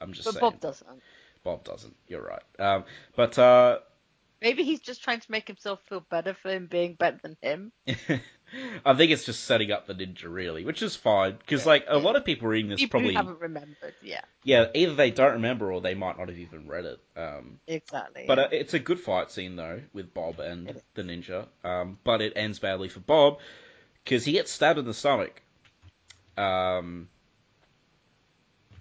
I'm 0.01 0.13
just 0.13 0.25
but 0.25 0.35
saying, 0.35 0.41
Bob 0.41 0.61
doesn't. 0.61 0.89
Bob 1.43 1.65
doesn't. 1.65 1.97
You're 2.07 2.23
right. 2.23 2.43
Um, 2.59 2.85
but 3.17 3.39
uh, 3.39 3.79
Maybe 4.41 4.63
he's 4.65 4.81
just 4.81 5.03
trying 5.03 5.21
to 5.21 5.31
make 5.31 5.47
himself 5.47 5.81
feel 5.89 6.01
better 6.01 6.35
for 6.35 6.51
him 6.51 6.67
being 6.71 6.95
better 6.95 7.19
than 7.23 7.37
him. 7.41 7.73
I 8.85 8.95
think 8.95 9.13
it's 9.13 9.25
just 9.25 9.45
setting 9.45 9.73
up 9.73 9.87
the 9.87 9.95
ninja, 9.95 10.25
really, 10.25 10.65
which 10.65 10.83
is 10.83 10.97
fine 10.97 11.37
because 11.39 11.67
like 11.67 11.85
a 11.89 11.99
lot 11.99 12.17
of 12.17 12.25
people 12.25 12.49
reading 12.49 12.71
this 12.71 12.81
People 12.81 13.01
probably 13.01 13.15
haven't 13.15 13.41
remembered. 13.41 13.95
Yeah, 14.03 14.21
yeah, 14.43 14.67
either 14.75 14.95
they 14.95 15.11
don't 15.11 15.35
remember 15.35 15.73
or 15.73 15.81
they 15.81 15.95
might 15.95 16.19
not 16.19 16.29
have 16.29 16.39
even 16.39 16.69
read 16.69 16.85
it. 16.85 17.01
Um, 17.17 17.59
exactly. 17.67 18.25
but 18.27 18.39
yeah. 18.39 18.45
uh, 18.45 18.49
it's 18.53 18.75
a 18.75 18.79
good 18.79 19.01
fight 19.01 19.31
scene 19.31 19.57
though 19.57 19.81
with 19.93 20.13
Bob 20.15 20.41
and 20.41 20.81
the 20.95 21.03
ninja. 21.03 21.47
Um, 21.63 21.99
but 22.05 22.21
it 22.21 22.35
ends 22.37 22.59
badly 22.59 22.89
for 22.89 23.01
Bob 23.01 23.39
because 24.05 24.25
he 24.25 24.33
gets 24.33 24.51
stabbed 24.51 24.79
in 24.79 24.85
the 24.85 24.95
stomach. 24.95 25.41
Um, 26.37 27.09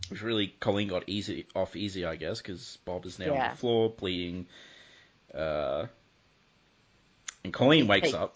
which 0.09 0.21
really 0.21 0.47
Colleen 0.59 0.88
got 0.88 1.03
easy 1.07 1.45
off 1.55 1.75
easy, 1.75 2.05
I 2.05 2.15
guess, 2.15 2.41
because 2.41 2.77
Bob 2.86 3.05
is 3.05 3.19
now 3.19 3.33
on 3.36 3.49
the 3.51 3.57
floor 3.57 3.89
bleeding. 3.89 4.47
Uh, 5.33 5.88
and 7.43 7.53
Colleen 7.53 7.88
wakes 7.88 8.13
up. 8.13 8.36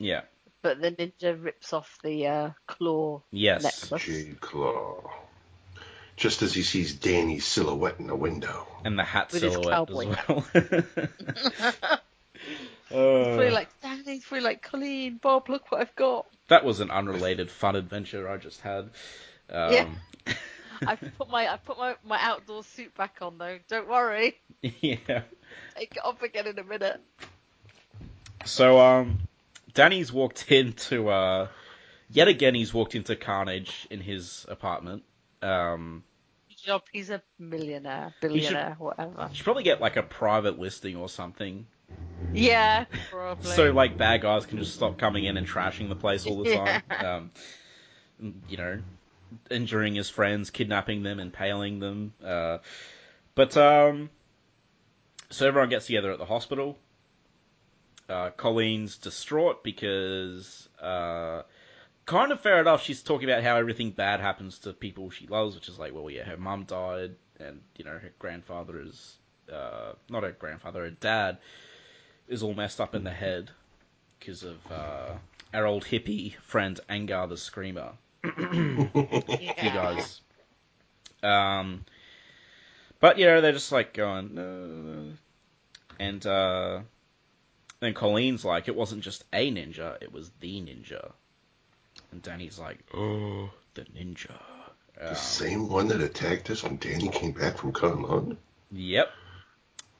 Yeah. 0.00 0.22
But 0.62 0.80
the 0.80 0.90
ninja 0.90 1.42
rips 1.42 1.72
off 1.72 1.98
the 2.02 2.26
uh, 2.26 2.50
claw 2.66 3.22
Yes. 3.30 3.62
necklace. 3.90 4.02
Jade 4.04 4.40
Claw. 4.40 5.10
Just 6.16 6.42
as 6.42 6.52
he 6.52 6.62
sees 6.62 6.92
Danny's 6.94 7.46
silhouette 7.46 7.98
in 8.00 8.06
the 8.08 8.14
window. 8.16 8.66
And 8.84 8.98
the 8.98 9.04
hat 9.04 9.32
With 9.32 9.42
his 9.42 9.52
silhouette 9.52 9.86
cowboy 9.88 10.08
as 10.10 10.28
well. 10.28 10.44
He's 10.52 11.74
Uh, 12.92 13.22
probably 13.36 13.50
like, 13.50 13.68
Danny, 13.82 14.02
he's 14.14 14.24
probably 14.24 14.40
like, 14.44 14.62
Colleen, 14.62 15.20
Bob, 15.22 15.48
look 15.48 15.70
what 15.70 15.80
I've 15.80 15.94
got. 15.94 16.26
that 16.48 16.64
was 16.64 16.80
an 16.80 16.90
unrelated 16.90 17.48
fun 17.48 17.76
adventure 17.76 18.28
I 18.28 18.36
just 18.36 18.60
had. 18.62 18.90
Um, 19.48 19.72
Yeah. 19.72 19.88
I 20.86 20.96
put 20.96 21.28
my 21.30 21.46
I 21.52 21.56
put 21.58 21.78
my, 21.78 21.94
my 22.04 22.18
outdoor 22.20 22.64
suit 22.64 22.94
back 22.96 23.18
on 23.20 23.36
though. 23.38 23.58
Don't 23.68 23.86
worry, 23.88 24.38
yeah. 24.62 25.22
take 25.76 25.94
it 25.96 26.04
off 26.04 26.22
again 26.22 26.46
in 26.46 26.58
a 26.58 26.64
minute. 26.64 26.98
So, 28.46 28.80
um, 28.80 29.18
Danny's 29.74 30.12
walked 30.12 30.50
into, 30.52 31.08
uh, 31.08 31.48
yet 32.10 32.28
again 32.28 32.54
he's 32.54 32.72
walked 32.74 32.94
into 32.94 33.16
Carnage 33.16 33.86
in 33.90 34.00
his 34.00 34.46
apartment. 34.48 35.02
Um, 35.42 36.04
job, 36.64 36.82
he's 36.92 37.10
a 37.10 37.22
millionaire, 37.38 38.14
billionaire, 38.20 38.76
whatever. 38.78 39.28
you 39.30 39.36
should 39.36 39.44
probably 39.44 39.62
get 39.62 39.80
like 39.80 39.96
a 39.96 40.02
private 40.02 40.58
listing 40.58 40.96
or 40.96 41.08
something. 41.08 41.66
Yeah, 42.32 42.84
probably. 43.10 43.50
So, 43.50 43.70
like, 43.70 43.96
bad 43.96 44.22
guys 44.22 44.46
can 44.46 44.58
just 44.58 44.74
stop 44.74 44.98
coming 44.98 45.24
in 45.24 45.36
and 45.36 45.46
trashing 45.46 45.88
the 45.88 45.96
place 45.96 46.26
all 46.26 46.42
the 46.42 46.54
time. 46.54 46.82
Yeah. 46.90 47.16
Um, 47.16 47.30
you 48.48 48.56
know, 48.56 48.80
injuring 49.50 49.94
his 49.94 50.10
friends, 50.10 50.50
kidnapping 50.50 51.02
them, 51.02 51.18
impaling 51.18 51.80
them. 51.80 52.12
Uh, 52.24 52.58
but, 53.34 53.56
um, 53.56 54.10
so 55.30 55.48
everyone 55.48 55.70
gets 55.70 55.86
together 55.86 56.12
at 56.12 56.18
the 56.18 56.26
hospital. 56.26 56.76
Uh, 58.10 58.30
Colleen's 58.30 58.96
distraught 58.96 59.62
because, 59.62 60.68
uh, 60.82 61.42
kind 62.06 62.32
of 62.32 62.40
fair 62.40 62.60
enough, 62.60 62.82
she's 62.82 63.02
talking 63.02 63.30
about 63.30 63.44
how 63.44 63.56
everything 63.56 63.90
bad 63.90 64.20
happens 64.20 64.58
to 64.60 64.72
people 64.72 65.10
she 65.10 65.28
loves, 65.28 65.54
which 65.54 65.68
is 65.68 65.78
like, 65.78 65.94
well, 65.94 66.10
yeah, 66.10 66.24
her 66.24 66.36
mum 66.36 66.64
died, 66.64 67.14
and, 67.38 67.60
you 67.76 67.84
know, 67.84 67.92
her 67.92 68.12
grandfather 68.18 68.80
is, 68.80 69.16
uh, 69.52 69.92
not 70.08 70.24
her 70.24 70.32
grandfather, 70.32 70.80
her 70.80 70.90
dad 70.90 71.38
is 72.26 72.42
all 72.42 72.54
messed 72.54 72.80
up 72.80 72.96
in 72.96 73.04
the 73.04 73.10
head 73.12 73.50
because 74.18 74.42
of, 74.42 74.58
uh, 74.72 75.12
our 75.54 75.66
old 75.66 75.84
hippie 75.84 76.34
friend 76.42 76.80
Angar 76.88 77.28
the 77.28 77.36
Screamer 77.36 77.92
yeah. 78.24 78.32
you 79.62 79.70
guys. 79.70 80.20
Um, 81.22 81.84
but 82.98 83.18
you 83.18 83.26
know 83.26 83.40
they're 83.40 83.52
just 83.52 83.72
like 83.72 83.94
going, 83.94 84.34
no. 84.34 85.12
And 87.80 87.94
Colleen's 87.94 88.44
like, 88.44 88.68
it 88.68 88.76
wasn't 88.76 89.02
just 89.02 89.24
a 89.32 89.50
ninja, 89.50 89.96
it 90.02 90.12
was 90.12 90.30
the 90.40 90.60
ninja. 90.60 91.12
And 92.12 92.22
Danny's 92.22 92.58
like, 92.58 92.78
oh, 92.94 93.50
the 93.74 93.82
ninja. 93.82 94.32
The 94.96 95.10
Um, 95.10 95.14
same 95.14 95.68
one 95.68 95.88
that 95.88 96.00
attacked 96.00 96.50
us 96.50 96.62
when 96.62 96.76
Danny 96.76 97.08
came 97.08 97.32
back 97.32 97.56
from 97.58 97.72
Kunlun? 97.72 98.36
Yep. 98.72 99.10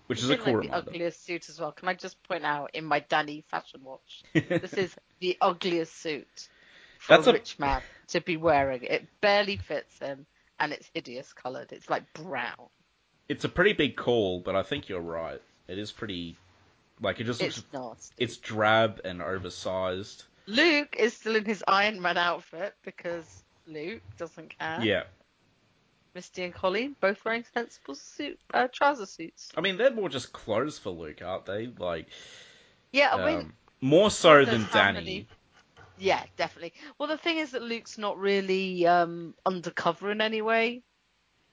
Which 0.09 0.23
is 0.23 0.31
a 0.31 0.37
cool 0.37 0.59
like, 0.59 0.69
the 0.69 0.75
ugliest 0.75 1.25
suit 1.25 1.49
as 1.49 1.61
well. 1.61 1.71
Can 1.73 1.89
I 1.89 1.95
just 1.95 2.21
point 2.25 2.45
out 2.45 2.71
in 2.75 2.85
my 2.85 2.99
Danny 3.01 3.45
fashion 3.49 3.81
watch, 3.85 4.23
this 4.35 4.73
is 4.75 4.95
the 5.21 5.39
ugliest 5.41 5.97
suit 5.97 6.49
for 6.99 7.15
That's 7.15 7.29
a 7.29 7.31
a- 7.31 7.33
rich 7.35 7.59
man 7.61 7.81
to 8.09 8.21
be 8.21 8.37
wearing. 8.37 8.83
It 8.83 9.07
barely 9.21 9.57
fits 9.57 9.97
him, 10.01 10.27
and 10.59 10.73
it's 10.73 10.91
hideous 10.93 11.33
coloured. 11.33 11.71
It's 11.73 11.89
like 11.89 12.13
brown. 12.13 12.57
It's 13.29 13.45
a 13.45 13.49
pretty 13.49 13.73
big 13.73 13.97
call, 13.97 14.41
but 14.41 14.57
I 14.57 14.65
think 14.65 14.89
you're 14.89 15.01
right. 15.01 15.41
It 15.69 15.79
is 15.79 15.93
pretty, 15.93 16.37
like 17.01 17.21
it 17.21 17.25
just 17.25 17.41
looks, 17.43 17.59
It's 17.59 17.67
nasty. 17.73 18.15
it's 18.19 18.37
drab 18.39 19.01
and 19.05 19.23
oversized. 19.23 20.25
Luke 20.47 20.97
is 20.99 21.15
still 21.15 21.37
in 21.37 21.45
his 21.45 21.63
Iron 21.69 22.01
Man 22.01 22.17
outfit 22.19 22.75
because 22.85 23.43
Luke 23.67 24.03
doesn't 24.19 24.59
care. 24.59 24.81
Yeah. 24.83 25.03
Misty 26.15 26.43
and 26.43 26.53
Colleen 26.53 26.97
both 27.01 27.25
wearing 27.25 27.45
sensible 27.55 27.95
suit 27.95 28.39
uh, 28.53 28.67
trouser 28.73 29.07
suits. 29.07 29.51
I 29.57 29.61
mean, 29.61 29.77
they're 29.77 29.93
more 29.93 30.09
just 30.09 30.33
clothes 30.33 30.77
for 30.79 30.91
Luke, 30.91 31.23
aren't 31.25 31.47
they? 31.47 31.69
Like, 31.79 32.09
Yeah, 32.91 33.15
I 33.15 33.27
mean, 33.27 33.39
um, 33.41 33.53
more 33.81 34.11
so 34.11 34.45
than 34.45 34.67
Danny. 34.73 34.99
many- 34.99 35.27
yeah, 35.99 36.25
definitely. 36.37 36.73
Well, 36.99 37.09
the 37.09 37.19
thing 37.19 37.39
is 37.39 37.53
that 37.53 37.63
Luke's 37.63 37.97
not 37.99 38.19
really 38.19 38.87
um, 38.87 39.35
undercover 39.47 40.11
in 40.11 40.21
any 40.21 40.43
way. 40.43 40.83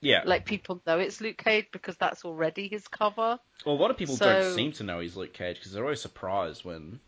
Yeah. 0.02 0.22
Like 0.26 0.46
people 0.46 0.82
know 0.86 1.00
it's 1.00 1.22
Luke 1.22 1.38
Cage 1.38 1.68
because 1.72 1.98
that's 1.98 2.24
already 2.24 2.68
his 2.68 2.88
cover. 2.88 3.40
well, 3.66 3.76
a 3.76 3.78
lot 3.78 3.92
of 3.92 3.98
people 3.98 4.16
so- 4.16 4.42
don't 4.42 4.56
seem 4.56 4.72
to 4.74 4.84
know 4.84 5.00
he's 5.00 5.16
Luke 5.16 5.34
Cage 5.34 5.58
because 5.58 5.72
they're 5.72 5.84
always 5.84 6.02
surprised 6.02 6.64
when 6.64 7.00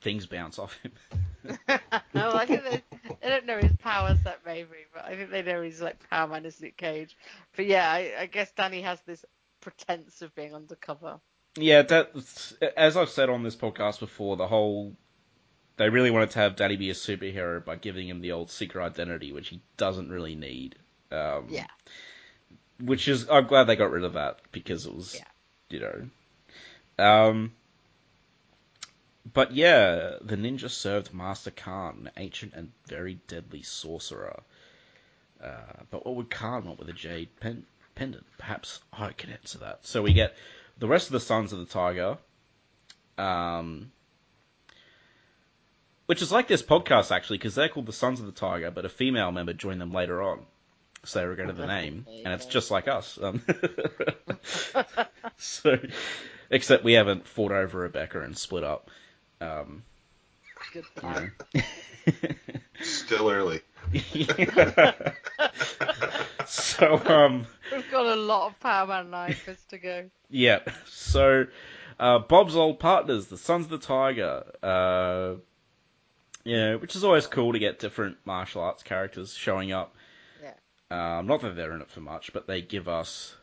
things 0.00 0.26
bounce 0.26 0.58
off 0.58 0.78
him. 0.82 0.92
no, 2.14 2.32
I 2.32 2.46
think 2.46 2.62
they, 2.64 2.82
they 3.20 3.28
don't 3.28 3.46
know 3.46 3.58
his 3.58 3.76
power 3.76 4.16
set 4.22 4.40
maybe, 4.46 4.86
but 4.94 5.04
I 5.04 5.16
think 5.16 5.30
they 5.30 5.42
know 5.42 5.62
he's 5.62 5.80
like 5.82 6.08
Power 6.08 6.28
Man 6.28 6.44
is 6.44 6.60
Luke 6.60 6.76
Cage. 6.76 7.16
But 7.56 7.66
yeah, 7.66 7.90
I, 7.90 8.12
I 8.20 8.26
guess 8.26 8.50
Danny 8.52 8.82
has 8.82 9.00
this 9.06 9.24
pretense 9.60 10.22
of 10.22 10.34
being 10.34 10.54
undercover. 10.54 11.20
Yeah, 11.56 11.82
that 11.82 12.12
as 12.76 12.96
I've 12.96 13.08
said 13.08 13.30
on 13.30 13.42
this 13.42 13.56
podcast 13.56 13.98
before, 14.00 14.36
the 14.36 14.46
whole 14.46 14.94
they 15.76 15.88
really 15.88 16.10
wanted 16.10 16.30
to 16.30 16.38
have 16.40 16.56
Danny 16.56 16.76
be 16.76 16.90
a 16.90 16.94
superhero 16.94 17.64
by 17.64 17.76
giving 17.76 18.08
him 18.08 18.20
the 18.20 18.32
old 18.32 18.50
secret 18.50 18.84
identity, 18.84 19.32
which 19.32 19.48
he 19.48 19.60
doesn't 19.76 20.10
really 20.10 20.34
need. 20.34 20.76
Um, 21.10 21.46
Yeah. 21.48 21.66
Which 22.80 23.08
is 23.08 23.28
I'm 23.28 23.46
glad 23.46 23.64
they 23.64 23.76
got 23.76 23.90
rid 23.90 24.04
of 24.04 24.14
that 24.14 24.40
because 24.52 24.86
it 24.86 24.94
was, 24.94 25.14
Yeah. 25.16 25.24
you 25.70 25.80
know, 25.80 27.04
um, 27.04 27.52
but 29.32 29.52
yeah, 29.52 30.14
the 30.20 30.36
ninja 30.36 30.70
served 30.70 31.12
Master 31.12 31.50
Khan, 31.50 32.02
an 32.06 32.10
ancient 32.16 32.54
and 32.54 32.72
very 32.86 33.18
deadly 33.28 33.62
sorcerer. 33.62 34.42
Uh, 35.42 35.82
but 35.90 36.04
what 36.04 36.16
would 36.16 36.30
Khan 36.30 36.64
want 36.66 36.78
with 36.78 36.88
a 36.88 36.92
jade 36.92 37.28
pen- 37.40 37.66
pendant? 37.94 38.26
Perhaps 38.38 38.80
I 38.92 39.12
can 39.12 39.30
answer 39.30 39.58
that. 39.58 39.86
So 39.86 40.02
we 40.02 40.12
get 40.12 40.34
the 40.78 40.88
rest 40.88 41.08
of 41.08 41.12
the 41.12 41.20
Sons 41.20 41.52
of 41.52 41.58
the 41.60 41.66
Tiger, 41.66 42.18
um, 43.18 43.92
which 46.06 46.22
is 46.22 46.32
like 46.32 46.48
this 46.48 46.62
podcast 46.62 47.10
actually, 47.14 47.38
because 47.38 47.54
they're 47.54 47.68
called 47.68 47.86
the 47.86 47.92
Sons 47.92 48.18
of 48.20 48.26
the 48.26 48.32
Tiger, 48.32 48.70
but 48.70 48.84
a 48.84 48.88
female 48.88 49.30
member 49.30 49.52
joined 49.52 49.80
them 49.80 49.92
later 49.92 50.22
on. 50.22 50.44
So 51.08 51.20
they 51.20 51.26
regretted 51.26 51.56
the 51.56 51.66
name, 51.66 52.06
and 52.06 52.34
it's 52.34 52.44
just 52.44 52.70
like 52.70 52.86
us. 52.86 53.18
Um, 53.20 53.42
so, 55.38 55.78
except 56.50 56.84
we 56.84 56.92
haven't 56.92 57.26
fought 57.26 57.50
over 57.50 57.78
Rebecca 57.78 58.20
and 58.20 58.36
split 58.36 58.62
up. 58.62 58.90
Um, 59.40 59.84
Good 60.74 60.84
you 61.02 61.08
know. 61.08 61.30
Still 62.82 63.30
early. 63.30 63.62
so, 66.46 67.00
um, 67.06 67.46
We've 67.72 67.90
got 67.90 68.04
a 68.04 68.16
lot 68.16 68.48
of 68.48 68.60
Power 68.60 68.86
Man 68.86 69.06
and 69.06 69.16
Iron 69.16 69.36
to 69.70 69.78
go. 69.78 70.10
yeah. 70.28 70.58
So, 70.84 71.46
uh, 71.98 72.18
Bob's 72.18 72.54
old 72.54 72.80
partners, 72.80 73.28
the 73.28 73.38
Sons 73.38 73.64
of 73.64 73.70
the 73.70 73.78
Tiger, 73.78 74.44
uh, 74.62 75.36
you 76.44 76.56
know, 76.56 76.76
which 76.76 76.96
is 76.96 77.02
always 77.02 77.26
cool 77.26 77.54
to 77.54 77.58
get 77.58 77.78
different 77.78 78.18
martial 78.26 78.60
arts 78.60 78.82
characters 78.82 79.32
showing 79.32 79.72
up. 79.72 79.94
Yeah. 80.90 81.18
Um, 81.18 81.26
not 81.26 81.42
that 81.42 81.56
they're 81.56 81.74
in 81.74 81.80
it 81.80 81.90
for 81.90 82.00
much, 82.00 82.32
but 82.32 82.46
they 82.46 82.62
give 82.62 82.88
us 82.88 83.34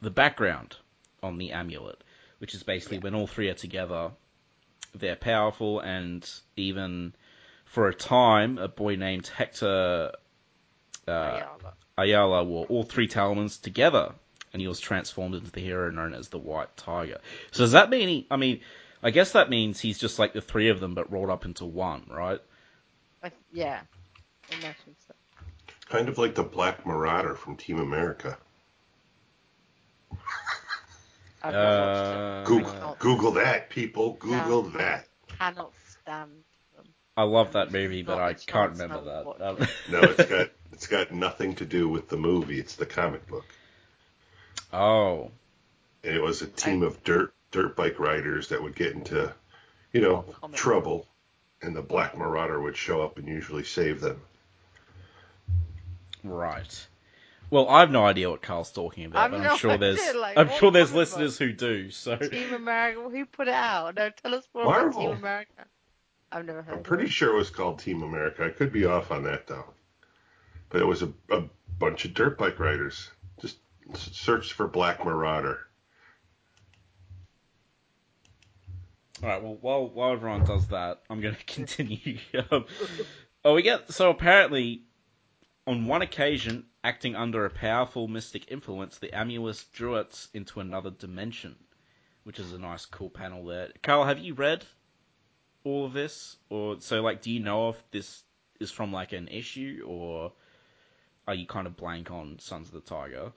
the 0.00 0.10
background 0.10 0.76
on 1.22 1.38
the 1.38 1.52
amulet, 1.52 2.02
which 2.38 2.54
is 2.54 2.62
basically 2.62 2.98
when 2.98 3.14
all 3.14 3.26
three 3.26 3.48
are 3.48 3.54
together, 3.54 4.10
they're 4.94 5.16
powerful, 5.16 5.80
and 5.80 6.28
even 6.56 7.14
for 7.64 7.88
a 7.88 7.94
time, 7.94 8.58
a 8.58 8.68
boy 8.68 8.96
named 8.96 9.26
Hector 9.26 10.12
uh, 11.08 11.10
Ayala. 11.10 11.74
Ayala 11.96 12.44
wore 12.44 12.66
all 12.66 12.82
three 12.84 13.08
talismans 13.08 13.58
together, 13.58 14.12
and 14.52 14.60
he 14.62 14.68
was 14.68 14.80
transformed 14.80 15.34
into 15.34 15.50
the 15.50 15.60
hero 15.60 15.90
known 15.90 16.14
as 16.14 16.28
the 16.28 16.38
White 16.38 16.76
Tiger. 16.76 17.18
So 17.50 17.64
does 17.64 17.72
that 17.72 17.90
mean? 17.90 18.08
He, 18.08 18.26
I 18.30 18.36
mean, 18.36 18.60
I 19.02 19.10
guess 19.10 19.32
that 19.32 19.50
means 19.50 19.80
he's 19.80 19.98
just 19.98 20.18
like 20.18 20.32
the 20.32 20.40
three 20.40 20.68
of 20.68 20.80
them, 20.80 20.94
but 20.94 21.10
rolled 21.10 21.30
up 21.30 21.44
into 21.44 21.64
one, 21.64 22.04
right? 22.08 22.40
I, 23.22 23.32
yeah. 23.52 23.80
I 24.50 24.54
imagine 24.54 24.96
so. 25.08 25.14
Kind 25.88 26.08
of 26.08 26.18
like 26.18 26.34
the 26.34 26.42
Black 26.42 26.86
Marauder 26.86 27.34
from 27.34 27.56
Team 27.56 27.78
America. 27.78 28.38
I've 31.42 31.52
not 31.52 31.80
watched 31.80 32.00
it. 32.00 32.16
Uh, 32.16 32.44
Google, 32.44 32.96
Google 32.98 33.30
that, 33.32 33.68
people. 33.70 34.14
Google 34.14 34.62
No. 34.62 34.70
that. 34.70 35.08
Cannot 35.28 35.72
stand 35.90 36.30
them. 36.74 36.86
I 37.16 37.22
love 37.24 37.52
that 37.52 37.70
movie, 37.70 38.02
but 38.02 38.18
I 38.18 38.32
can't 38.34 38.72
remember 38.72 39.04
that. 39.04 39.26
watch 39.26 39.40
Um, 39.40 39.68
No, 39.90 40.00
it's 40.02 40.24
got 40.24 40.48
it's 40.72 40.86
got 40.86 41.12
nothing 41.12 41.54
to 41.56 41.66
do 41.66 41.88
with 41.88 42.08
the 42.08 42.16
movie. 42.16 42.58
It's 42.58 42.76
the 42.76 42.86
comic 42.86 43.26
book. 43.28 43.44
oh, 44.72 45.30
And 46.02 46.14
it 46.16 46.22
was 46.22 46.42
a 46.42 46.46
team 46.46 46.82
of 46.82 47.02
dirt 47.04 47.34
dirt 47.50 47.76
bike 47.76 47.98
riders 48.00 48.48
that 48.48 48.62
would 48.62 48.74
get 48.74 48.92
into, 48.92 49.32
you 49.92 50.00
know, 50.00 50.24
Oh, 50.42 50.48
trouble, 50.48 51.06
and 51.62 51.76
the 51.76 51.82
Black 51.82 52.16
Marauder 52.16 52.60
would 52.60 52.76
show 52.76 53.02
up 53.02 53.18
and 53.18 53.28
usually 53.28 53.64
save 53.64 54.00
them. 54.00 54.20
Right. 56.24 56.86
Well, 57.50 57.68
I 57.68 57.80
have 57.80 57.90
no 57.90 58.04
idea 58.04 58.30
what 58.30 58.42
Carl's 58.42 58.72
talking 58.72 59.04
about, 59.04 59.26
I've 59.26 59.30
but 59.30 59.40
I'm 59.40 59.46
no 59.46 59.56
sure 59.56 59.76
there's 59.76 60.14
like, 60.14 60.36
I'm 60.36 60.48
sure 60.48 60.70
there's 60.70 60.90
comic 60.90 61.08
book? 61.08 61.18
listeners 61.18 61.38
who 61.38 61.52
do. 61.52 61.90
So 61.90 62.16
Team 62.30 62.52
America. 62.52 63.00
Who 63.08 63.26
put 63.26 63.48
it 63.48 63.54
out? 63.54 63.94
No, 63.96 64.10
tell 64.10 64.34
us 64.34 64.48
more 64.54 64.64
about 64.64 64.80
Marvel. 64.80 65.00
Team 65.02 65.10
America. 65.18 65.66
I've 66.32 66.46
never 66.46 66.62
heard. 66.62 66.72
I'm 66.72 66.78
of 66.78 66.84
pretty 66.84 67.04
it. 67.04 67.12
sure 67.12 67.34
it 67.34 67.38
was 67.38 67.50
called 67.50 67.78
Team 67.78 68.02
America. 68.02 68.44
I 68.44 68.48
could 68.48 68.72
be 68.72 68.86
off 68.86 69.12
on 69.12 69.22
that 69.24 69.46
though. 69.46 69.66
But 70.70 70.80
it 70.80 70.86
was 70.86 71.02
a, 71.02 71.12
a 71.30 71.44
bunch 71.78 72.04
of 72.04 72.14
dirt 72.14 72.38
bike 72.38 72.58
riders. 72.58 73.08
Just 73.40 73.58
search 73.94 74.52
for 74.52 74.66
Black 74.66 75.04
Marauder. 75.04 75.60
All 79.22 79.28
right. 79.28 79.42
Well, 79.42 79.58
while 79.60 79.88
while 79.88 80.12
everyone 80.12 80.44
does 80.44 80.68
that, 80.68 81.02
I'm 81.08 81.20
going 81.20 81.34
to 81.36 81.44
continue. 81.44 82.18
um, 82.50 82.64
oh, 83.44 83.54
we 83.54 83.62
get 83.62 83.92
so 83.92 84.10
apparently, 84.10 84.82
on 85.66 85.86
one 85.86 86.02
occasion, 86.02 86.66
acting 86.82 87.16
under 87.16 87.44
a 87.44 87.50
powerful 87.50 88.08
mystic 88.08 88.50
influence, 88.50 88.98
the 88.98 89.12
amulet 89.14 89.64
drew 89.72 89.96
it 89.96 90.26
into 90.34 90.60
another 90.60 90.90
dimension, 90.90 91.56
which 92.24 92.38
is 92.38 92.52
a 92.52 92.58
nice, 92.58 92.84
cool 92.86 93.10
panel 93.10 93.44
there. 93.46 93.70
Carl, 93.82 94.04
have 94.04 94.18
you 94.18 94.34
read 94.34 94.64
all 95.64 95.86
of 95.86 95.92
this, 95.94 96.36
or 96.50 96.80
so 96.80 97.00
like, 97.02 97.22
do 97.22 97.30
you 97.30 97.40
know 97.40 97.70
if 97.70 97.90
this 97.90 98.22
is 98.60 98.70
from 98.70 98.92
like 98.92 99.12
an 99.12 99.28
issue, 99.28 99.84
or 99.86 100.32
are 101.26 101.34
you 101.34 101.46
kind 101.46 101.66
of 101.66 101.76
blank 101.76 102.10
on 102.10 102.38
Sons 102.38 102.68
of 102.68 102.74
the 102.74 102.80
Tiger? 102.80 103.32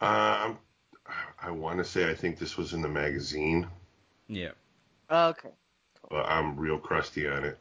Um, 0.00 0.58
I 1.40 1.50
want 1.50 1.78
to 1.78 1.84
say 1.84 2.10
I 2.10 2.14
think 2.14 2.38
this 2.38 2.56
was 2.56 2.72
in 2.74 2.82
the 2.82 2.88
magazine, 2.88 3.68
Yeah. 4.28 4.50
Okay. 5.10 5.50
but 6.10 6.26
I'm 6.26 6.56
real 6.56 6.78
crusty 6.78 7.28
on 7.28 7.44
it. 7.44 7.58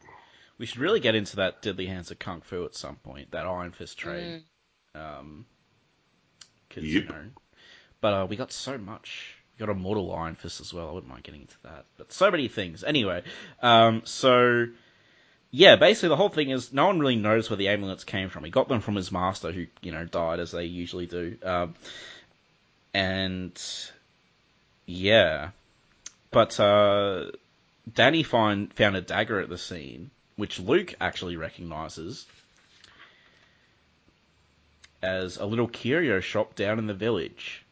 We 0.58 0.66
should 0.66 0.80
really 0.80 1.00
get 1.00 1.16
into 1.16 1.38
that 1.38 1.62
Deadly 1.62 1.86
Hands 1.88 2.10
of 2.12 2.20
Kung 2.20 2.42
Fu 2.42 2.64
at 2.66 2.76
some 2.76 2.96
point, 2.98 3.32
that 3.32 3.46
Iron 3.46 3.72
Fist 3.72 3.98
trade. 3.98 4.44
Mm. 4.96 5.20
Um 5.20 5.46
'cause, 6.70 6.84
Yep. 6.84 7.04
you 7.04 7.10
know. 7.10 7.26
But 8.02 8.14
uh, 8.14 8.26
we 8.30 8.36
got 8.36 8.52
so 8.52 8.78
much. 8.78 9.36
We 9.58 9.66
got 9.66 9.72
Immortal 9.72 10.14
Iron 10.14 10.36
Fist 10.36 10.62
as 10.62 10.74
well. 10.74 10.90
I 10.90 10.92
wouldn't 10.92 11.10
mind 11.10 11.24
getting 11.24 11.42
into 11.42 11.56
that. 11.64 11.86
But 11.98 12.12
so 12.14 12.30
many 12.32 12.48
things. 12.48 12.84
Anyway, 12.84 13.24
um, 13.62 14.02
so 14.06 14.68
yeah, 15.52 15.76
basically 15.78 16.10
the 16.10 16.16
whole 16.18 16.30
thing 16.30 16.50
is 16.50 16.74
no 16.74 16.88
one 16.88 17.00
really 17.00 17.16
knows 17.16 17.50
where 17.50 17.58
the 17.58 17.70
amulets 17.70 18.04
came 18.04 18.30
from. 18.30 18.44
He 18.44 18.52
got 18.52 18.68
them 18.68 18.82
from 18.82 18.96
his 18.96 19.12
master, 19.12 19.52
who 19.52 19.68
you 19.82 19.92
know 19.92 20.06
died 20.06 20.40
as 20.40 20.52
they 20.52 20.66
usually 20.66 21.06
do. 21.06 21.38
Um, 21.44 21.76
and 22.94 23.62
yeah, 24.86 25.50
but 26.32 26.60
uh, 26.60 27.32
Danny 27.94 28.24
find 28.24 28.74
found 28.74 28.96
a 28.98 29.02
dagger 29.02 29.40
at 29.40 29.50
the 29.50 29.58
scene, 29.58 30.12
which 30.36 30.60
Luke 30.60 30.94
actually 31.00 31.38
recognizes 31.38 32.26
as 35.02 35.38
a 35.38 35.46
little 35.46 35.68
curio 35.68 36.20
shop 36.20 36.56
down 36.56 36.80
in 36.80 36.88
the 36.88 36.94
village. 36.94 37.64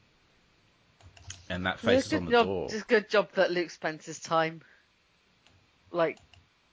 And 1.49 1.65
that 1.65 1.79
faces 1.79 2.05
It's 2.05 2.13
on 2.13 2.25
the 2.25 2.31
good 2.31 2.37
job, 2.37 2.45
door. 2.45 2.65
It's 2.65 2.75
a 2.75 2.85
good 2.85 3.09
job 3.09 3.29
that 3.35 3.51
Luke 3.51 3.69
spends 3.69 4.05
his 4.05 4.19
time, 4.19 4.61
like, 5.91 6.17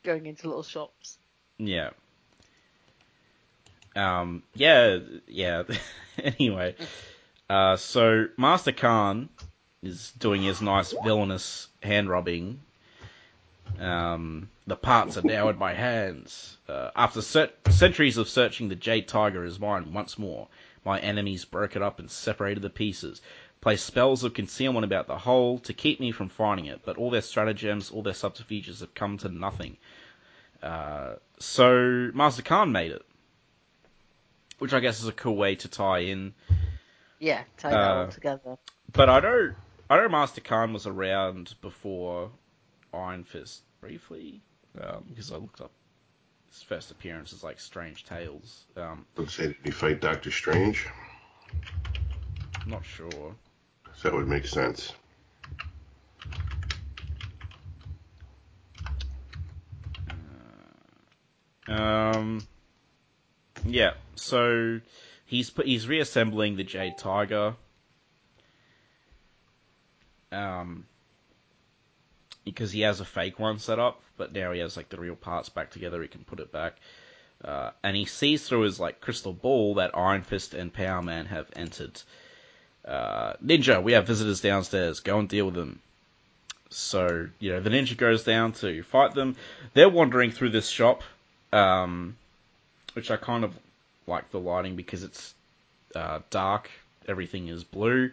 going 0.05 0.27
into 0.27 0.49
little 0.49 0.63
shops. 0.63 1.19
Yeah. 1.59 1.91
Um, 3.97 4.43
yeah, 4.55 4.99
yeah. 5.27 5.65
anyway, 6.19 6.77
uh, 7.49 7.77
so 7.77 8.27
Master 8.37 8.73
Khan 8.73 9.29
is 9.83 10.13
doing 10.19 10.43
his 10.43 10.63
nice 10.63 10.95
villainous 11.05 11.69
hand 11.83 12.09
rubbing. 12.09 12.61
Um, 13.79 14.49
the 14.67 14.77
parts 14.77 15.17
are 15.17 15.23
now 15.23 15.49
in 15.49 15.59
my 15.59 15.75
hands. 15.75 16.57
Uh, 16.69 16.91
after 16.95 17.21
cert- 17.21 17.51
centuries 17.71 18.17
of 18.17 18.29
searching, 18.29 18.69
the 18.69 18.75
Jade 18.75 19.09
Tiger 19.09 19.45
is 19.45 19.59
mine 19.59 19.93
once 19.93 20.19
more. 20.19 20.49
My 20.85 20.99
enemies 21.01 21.45
broke 21.45 21.77
it 21.77 21.83
up 21.83 21.99
and 21.99 22.11
separated 22.11 22.63
the 22.63 22.71
pieces. 22.71 23.21
Placed 23.61 23.85
spells 23.85 24.25
of 24.25 24.33
concealment 24.33 24.85
about 24.85 25.07
the 25.07 25.19
whole 25.19 25.59
to 25.61 25.75
keep 25.75 26.01
me 26.01 26.13
from 26.13 26.31
finding 26.31 26.67
it, 26.67 26.81
but 26.85 26.97
all 26.97 27.11
their 27.11 27.21
stratagems, 27.21 27.91
all 27.91 28.03
their 28.03 28.15
subterfuges 28.15 28.81
have 28.81 28.95
come 28.95 29.19
to 29.19 29.29
nothing. 29.29 29.77
Uh, 30.63 31.15
so 31.39 32.11
Master 32.15 32.43
Khan 32.43 32.73
made 32.73 32.93
it, 32.93 33.05
which 34.59 34.73
I 34.73 34.81
guess 34.81 35.01
is 35.01 35.09
a 35.09 35.13
cool 35.13 35.37
way 35.37 35.57
to 35.57 35.69
tie 35.69 36.01
in. 36.01 36.33
Yeah, 37.19 37.43
tie 37.59 37.71
that 37.71 37.91
Uh, 37.91 38.05
all 38.05 38.09
together. 38.09 38.59
But 38.93 39.11
I 39.11 39.21
know 39.21 39.55
I 39.91 39.97
know 39.97 40.09
Master 40.09 40.41
Khan 40.41 40.73
was 40.73 40.87
around 40.87 41.55
before 41.61 42.31
Iron 42.93 43.25
Fist 43.25 43.63
briefly 43.81 44.41
um, 44.81 45.05
because 45.09 45.31
I 45.33 45.37
looked 45.37 45.61
up 45.61 45.71
his 46.49 46.63
first 46.63 46.91
appearance 46.91 47.33
as 47.33 47.43
like 47.45 47.61
Strange 47.61 48.05
Tales. 48.05 48.65
Um, 48.77 49.07
Let's 49.17 49.35
say, 49.35 49.49
did 49.49 49.57
he 49.65 49.71
fight 49.71 50.01
Doctor 50.01 50.31
Strange? 50.31 50.87
Not 52.67 52.85
sure. 52.85 53.35
So 53.97 54.11
that 54.11 54.15
would 54.15 54.29
make 54.29 54.47
sense. 54.47 54.93
Um, 61.71 62.41
yeah, 63.65 63.93
so 64.17 64.81
he's 65.25 65.51
put, 65.51 65.67
he's 65.67 65.87
reassembling 65.87 66.57
the 66.57 66.65
Jade 66.65 66.99
Tiger. 66.99 67.55
Um, 70.33 70.87
because 72.45 72.73
he 72.73 72.83
has 72.83 73.01
a 73.01 73.05
fake 73.05 73.39
one 73.39 73.59
set 73.59 73.79
up, 73.79 74.01
but 74.17 74.33
now 74.33 74.53
he 74.53 74.61
has 74.61 74.77
like 74.77 74.89
the 74.89 75.01
real 75.01 75.17
parts 75.17 75.49
back 75.49 75.71
together. 75.71 76.03
He 76.03 76.09
can 76.09 76.25
put 76.25 76.41
it 76.41 76.53
back, 76.53 76.77
uh, 77.45 77.71
and 77.83 77.97
he 77.97 78.05
sees 78.05 78.47
through 78.47 78.63
his 78.63 78.81
like 78.81 79.01
crystal 79.01 79.33
ball 79.33 79.75
that 79.75 79.97
Iron 79.97 80.23
Fist 80.23 80.55
and 80.55 80.73
Power 80.73 81.03
Man 81.03 81.27
have 81.27 81.49
entered. 81.55 82.01
Uh, 82.85 83.35
ninja, 83.45 83.83
we 83.83 83.93
have 83.93 84.07
visitors 84.07 84.41
downstairs. 84.41 85.01
Go 85.01 85.19
and 85.19 85.29
deal 85.29 85.47
with 85.47 85.55
them. 85.55 85.81
So 86.71 87.29
you 87.39 87.53
know 87.53 87.61
the 87.61 87.71
ninja 87.71 87.97
goes 87.97 88.25
down 88.25 88.53
to 88.55 88.83
fight 88.83 89.15
them. 89.15 89.37
They're 89.75 89.89
wandering 89.89 90.31
through 90.31 90.51
this 90.51 90.69
shop 90.69 91.03
um, 91.53 92.17
which 92.95 93.11
I 93.11 93.17
kind 93.17 93.45
of 93.45 93.55
like 94.07 94.31
the 94.31 94.41
lighting 94.41 94.77
because 94.77 95.03
it's 95.03 95.35
uh, 95.95 96.21
dark. 96.31 96.71
Everything 97.09 97.49
is 97.49 97.65
blue 97.65 98.11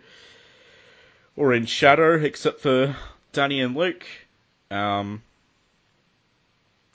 or 1.36 1.54
in 1.54 1.66
shadow, 1.66 2.16
except 2.16 2.62
for 2.62 2.96
Danny 3.38 3.62
and 3.62 3.76
Luke. 3.76 4.04
Um, 4.72 5.22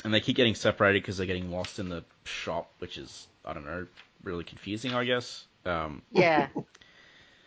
and 0.03 0.13
they 0.13 0.19
keep 0.19 0.35
getting 0.35 0.57
separated 0.57 1.01
because 1.01 1.17
they're 1.17 1.27
getting 1.29 1.53
lost 1.53 1.79
in 1.79 1.89
the 1.89 2.03
shop, 2.25 2.69
which 2.81 2.99
is 2.99 3.29
I 3.45 3.53
don't 3.53 3.65
know, 3.65 3.87
really 4.25 4.43
confusing, 4.43 4.93
I 4.93 5.05
guess. 5.05 5.45
Um, 5.65 6.03
Yeah. 6.11 6.49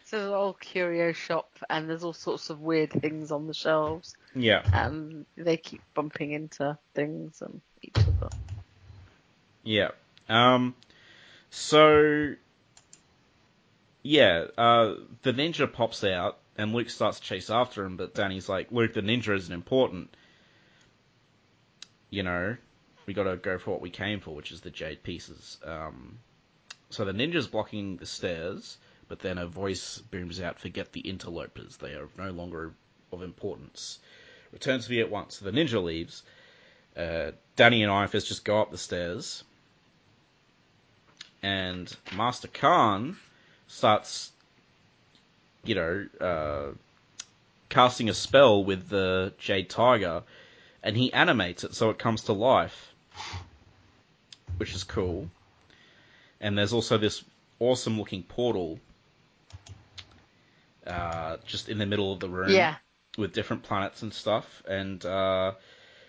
So 0.05 0.17
there's 0.17 0.29
an 0.29 0.35
old 0.35 0.59
curio 0.59 1.13
shop, 1.13 1.49
and 1.67 1.89
there's 1.89 2.03
all 2.03 2.13
sorts 2.13 2.51
of 2.51 2.61
weird 2.61 2.91
things 2.91 3.31
on 3.31 3.47
the 3.47 3.55
shelves, 3.55 4.15
yeah, 4.35 4.61
and 4.71 5.25
they 5.35 5.57
keep 5.57 5.81
bumping 5.95 6.29
into 6.29 6.77
things 6.93 7.41
and 7.41 7.59
each 7.81 7.97
other. 7.97 8.29
yeah. 9.63 9.89
Um, 10.29 10.75
so 11.49 12.35
yeah, 14.03 14.45
uh, 14.59 14.93
the 15.23 15.33
ninja 15.33 15.73
pops 15.73 16.03
out 16.03 16.37
and 16.57 16.73
Luke 16.73 16.89
starts 16.89 17.19
to 17.19 17.25
chase 17.25 17.49
after 17.49 17.83
him, 17.83 17.97
but 17.97 18.13
Danny's 18.13 18.49
like, 18.49 18.71
Luke, 18.71 18.93
the 18.93 19.01
ninja 19.01 19.35
isn't 19.35 19.53
important. 19.53 20.15
You 22.09 22.23
know, 22.23 22.57
we 23.05 23.13
gotta 23.13 23.35
go 23.35 23.57
for 23.57 23.71
what 23.71 23.81
we 23.81 23.89
came 23.89 24.19
for, 24.19 24.33
which 24.33 24.51
is 24.51 24.61
the 24.61 24.69
jade 24.69 25.03
pieces. 25.03 25.57
Um, 25.63 26.19
so 26.89 27.05
the 27.05 27.11
ninja's 27.11 27.47
blocking 27.47 27.97
the 27.97 28.05
stairs, 28.05 28.77
but 29.07 29.19
then 29.19 29.37
a 29.37 29.47
voice 29.47 29.97
booms 29.97 30.39
out, 30.39 30.59
forget 30.59 30.91
the 30.91 31.01
interlopers, 31.01 31.77
they 31.77 31.93
are 31.93 32.09
no 32.17 32.31
longer 32.31 32.73
of 33.11 33.23
importance. 33.23 33.99
Return 34.51 34.79
to 34.79 34.91
me 34.91 35.01
at 35.01 35.09
once. 35.11 35.39
The 35.39 35.51
ninja 35.51 35.83
leaves. 35.83 36.23
Uh, 36.95 37.31
Danny 37.55 37.83
and 37.83 37.91
Iron 37.91 38.07
Fist 38.07 38.27
just 38.27 38.45
go 38.45 38.61
up 38.61 38.71
the 38.71 38.77
stairs. 38.77 39.43
And 41.43 41.93
Master 42.15 42.47
Khan 42.47 43.17
starts, 43.67 44.31
you 45.65 45.75
know, 45.75 46.07
uh, 46.21 46.73
casting 47.69 48.09
a 48.09 48.13
spell 48.13 48.63
with 48.63 48.89
the 48.89 49.33
Jade 49.39 49.69
Tiger, 49.69 50.23
and 50.83 50.95
he 50.95 51.11
animates 51.13 51.63
it 51.63 51.73
so 51.75 51.89
it 51.89 51.97
comes 51.97 52.23
to 52.23 52.33
life, 52.33 52.93
which 54.57 54.73
is 54.73 54.83
cool. 54.83 55.29
And 56.39 56.57
there's 56.57 56.73
also 56.73 56.97
this 56.97 57.23
awesome 57.59 57.97
looking 57.97 58.23
portal 58.23 58.79
uh, 60.85 61.37
just 61.45 61.69
in 61.69 61.77
the 61.77 61.85
middle 61.85 62.13
of 62.13 62.19
the 62.19 62.29
room 62.29 62.51
Yeah. 62.51 62.75
with 63.17 63.33
different 63.33 63.63
planets 63.63 64.01
and 64.03 64.13
stuff. 64.13 64.61
And 64.67 65.03
uh, 65.05 65.53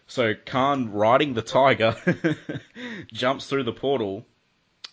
so 0.07 0.35
Khan, 0.35 0.93
riding 0.93 1.35
the 1.35 1.43
tiger, 1.43 1.97
jumps 3.13 3.47
through 3.47 3.65
the 3.65 3.73
portal, 3.73 4.27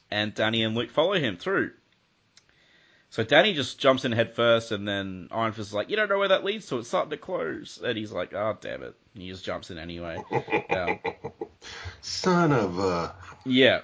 and 0.09 0.33
Danny 0.33 0.63
and 0.63 0.75
Luke 0.75 0.91
follow 0.91 1.13
him 1.13 1.37
through. 1.37 1.71
So 3.13 3.23
Danny 3.23 3.53
just 3.53 3.77
jumps 3.77 4.05
in 4.05 4.11
head 4.11 4.33
first, 4.33 4.71
and 4.71 4.87
then 4.87 5.27
Iron 5.29 5.51
Fist 5.51 5.69
is 5.69 5.73
like, 5.75 5.87
"You 5.91 5.95
don't 5.95 6.09
know 6.09 6.17
where 6.17 6.29
that 6.29 6.43
leads 6.43 6.65
to. 6.69 6.79
It's 6.79 6.87
starting 6.87 7.11
to 7.11 7.17
close." 7.17 7.79
And 7.79 7.95
he's 7.95 8.11
like, 8.11 8.33
"Oh, 8.33 8.57
damn 8.59 8.81
it!" 8.81 8.95
And 9.13 9.21
he 9.21 9.29
just 9.29 9.45
jumps 9.45 9.69
in 9.69 9.77
anyway. 9.77 10.17
Um, 10.71 10.99
Son 12.01 12.51
of 12.51 12.79
a. 12.79 13.13
yeah. 13.45 13.81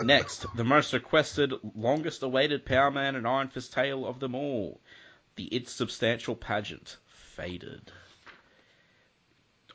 Next, 0.00 0.46
the 0.56 0.64
most 0.64 0.92
requested, 0.92 1.52
longest 1.76 2.24
awaited 2.24 2.66
Power 2.66 2.90
Man 2.90 3.14
and 3.14 3.24
Iron 3.24 3.46
Fist 3.46 3.72
tale 3.72 4.04
of 4.04 4.18
them 4.18 4.34
all. 4.34 4.80
The 5.36 5.44
It's 5.44 5.70
Substantial 5.70 6.34
Pageant. 6.34 6.96
Faded. 7.06 7.92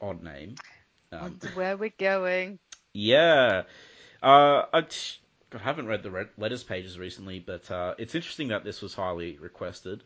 Odd 0.02 0.22
name. 0.22 0.56
Um, 1.14 1.40
where 1.54 1.78
we're 1.78 1.94
going. 1.98 2.60
yeah. 2.94 3.64
Uh, 4.22 4.64
I, 4.74 4.82
t- 4.82 5.21
I 5.54 5.58
haven't 5.58 5.88
read 5.88 6.04
the 6.04 6.12
red 6.12 6.30
letters 6.38 6.64
pages 6.64 6.98
recently, 6.98 7.40
but 7.40 7.70
uh, 7.70 7.96
it's 7.98 8.16
interesting 8.16 8.50
that 8.50 8.64
this 8.64 8.82
was 8.82 8.94
highly 8.94 9.38
requested. 9.40 10.04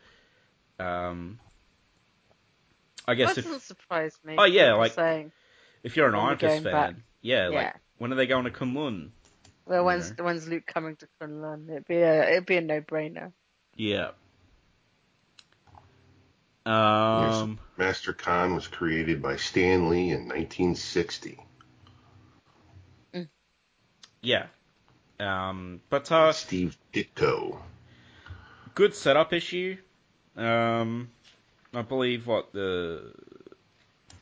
Um, 0.79 1.39
I 3.07 3.13
guess 3.15 3.29
That 3.35 3.39
if, 3.39 3.45
doesn't 3.45 3.61
surprise 3.61 4.17
me. 4.23 4.35
Oh, 4.37 4.45
yeah, 4.45 4.73
like- 4.73 4.93
saying, 4.93 5.31
if 5.83 5.95
you're 5.95 6.07
an 6.07 6.13
when 6.15 6.21
Iron 6.25 6.37
Fist 6.39 6.63
fan, 6.63 6.71
back. 6.73 6.95
yeah, 7.21 7.49
yeah. 7.49 7.55
like 7.57 7.75
when 7.99 8.11
are 8.11 8.15
they 8.15 8.25
going 8.27 8.45
to 8.45 8.51
Kunlun? 8.51 9.09
Well, 9.67 9.81
you 9.81 9.85
when's 9.85 10.17
know. 10.17 10.23
when's 10.25 10.47
Luke 10.47 10.65
coming 10.65 10.95
to 10.97 11.07
Kunlun? 11.21 11.69
It'd 11.69 11.87
be 11.87 11.97
a 11.97 12.29
it'd 12.31 12.45
be 12.45 12.57
a 12.57 12.61
no 12.61 12.81
brainer. 12.81 13.31
Yeah. 13.75 14.11
Um. 16.65 17.59
Master 17.77 18.13
Khan 18.13 18.55
was 18.55 18.67
created 18.67 19.21
by 19.21 19.35
Stan 19.35 19.89
Lee 19.89 20.09
in 20.09 20.27
1960. 20.27 21.39
Yeah. 24.21 24.47
Um. 25.19 25.81
But 25.89 26.11
uh, 26.11 26.31
Steve 26.33 26.77
Ditko. 26.93 27.57
good 28.73 28.95
setup 28.95 29.33
issue. 29.33 29.77
Um. 30.35 31.09
I 31.73 31.81
believe 31.81 32.25
what 32.25 32.53
the 32.53 33.01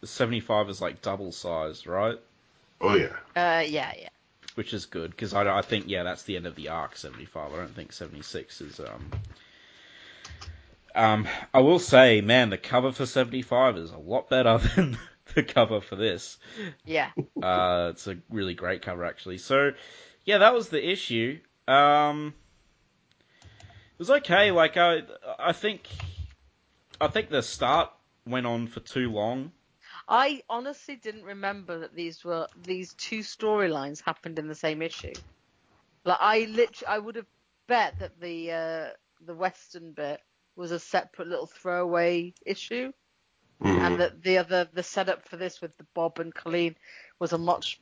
the 0.02 0.08
75 0.08 0.70
is 0.70 0.82
like 0.82 1.02
double 1.02 1.32
sized, 1.32 1.88
right? 1.88 2.20
Oh 2.82 2.96
yeah. 2.96 3.16
Uh, 3.36 3.62
yeah, 3.62 3.94
yeah. 3.98 4.10
Which 4.56 4.74
is 4.74 4.86
good 4.86 5.12
because 5.12 5.34
I, 5.34 5.58
I 5.58 5.62
think 5.62 5.86
yeah 5.88 6.04
that's 6.04 6.24
the 6.24 6.36
end 6.36 6.46
of 6.46 6.56
the 6.56 6.70
arc 6.70 6.98
75. 6.98 7.54
I 7.54 7.56
don't 7.56 7.74
think 7.74 7.94
76 7.94 8.62
is 8.62 8.80
um. 8.80 9.12
Um, 10.96 11.28
I 11.54 11.62
will 11.62 11.80
say, 11.80 12.22
man, 12.22 12.50
the 12.52 12.58
cover 12.58 12.92
for 12.92 13.06
75 13.06 13.78
is 13.78 13.92
a 13.92 13.98
lot 13.98 14.30
better 14.30 14.58
than 14.76 14.98
the 15.34 15.42
cover 15.42 15.82
for 15.82 15.96
this. 15.96 16.38
Yeah. 16.86 17.10
Uh, 17.42 17.90
it's 17.94 18.06
a 18.06 18.18
really 18.30 18.54
great 18.54 18.84
cover, 18.84 19.04
actually. 19.04 19.40
So, 19.40 19.72
yeah, 20.26 20.40
that 20.40 20.54
was 20.54 20.70
the 20.70 20.92
issue. 20.92 21.40
Um, 21.68 22.34
it 23.94 24.00
was 24.00 24.10
okay. 24.10 24.52
Like, 24.52 24.78
I, 24.78 25.04
I 25.40 25.54
think, 25.54 25.88
I 27.00 27.08
think 27.08 27.30
the 27.30 27.42
start 27.42 27.92
went 28.26 28.46
on 28.46 28.68
for 28.68 28.80
too 28.80 29.12
long. 29.12 29.52
I 30.08 30.42
honestly 30.50 30.96
didn't 30.96 31.24
remember 31.24 31.80
that 31.80 31.96
these 31.96 32.24
were 32.24 32.48
these 32.66 32.94
two 32.94 33.20
storylines 33.20 34.02
happened 34.02 34.40
in 34.40 34.48
the 34.48 34.56
same 34.56 34.82
issue. 34.82 35.14
Like 36.06 36.18
I 36.20 36.40
literally, 36.50 36.88
I 36.88 37.00
would 37.00 37.16
have 37.16 37.28
bet 37.68 38.00
that 38.00 38.20
the 38.20 38.52
uh, 38.52 38.90
the 39.26 39.36
Western 39.36 39.94
bit 39.94 40.22
was 40.56 40.72
a 40.72 40.80
separate 40.80 41.28
little 41.28 41.48
throwaway 41.48 42.34
issue, 42.46 42.92
Mhm. 43.62 43.86
and 43.86 44.00
that 44.00 44.22
the 44.24 44.38
other 44.40 44.66
the 44.74 44.84
setup 44.84 45.28
for 45.28 45.38
this 45.38 45.62
with 45.62 45.76
the 45.78 45.86
Bob 45.94 46.20
and 46.20 46.34
Colleen 46.34 46.76
was 47.20 47.34
a 47.34 47.38
much 47.38 47.80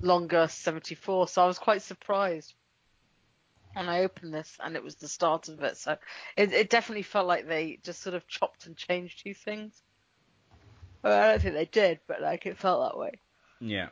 longer 0.00 0.48
74. 0.48 1.28
So 1.28 1.42
I 1.42 1.46
was 1.46 1.58
quite 1.58 1.82
surprised 1.82 2.54
and 3.76 3.88
I 3.88 4.00
opened 4.00 4.34
this, 4.34 4.56
and 4.62 4.74
it 4.76 4.82
was 4.82 4.96
the 4.96 5.08
start 5.08 5.48
of 5.48 5.62
it. 5.62 5.76
So 5.76 5.96
it, 6.36 6.52
it 6.52 6.70
definitely 6.70 7.02
felt 7.02 7.26
like 7.26 7.46
they 7.46 7.78
just 7.82 8.02
sort 8.02 8.14
of 8.14 8.26
chopped 8.26 8.66
and 8.66 8.76
changed 8.76 9.22
two 9.22 9.34
things. 9.34 9.80
Well, 11.02 11.18
I 11.18 11.30
don't 11.30 11.42
think 11.42 11.54
they 11.54 11.66
did, 11.66 12.00
but 12.06 12.20
like 12.20 12.46
it 12.46 12.58
felt 12.58 12.90
that 12.92 12.98
way. 12.98 13.20
Yeah. 13.60 13.88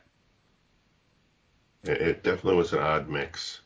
It, 1.85 2.01
it 2.01 2.23
definitely 2.23 2.57
was 2.57 2.73
an 2.73 2.81
odd 2.81 3.09
mix. 3.09 3.61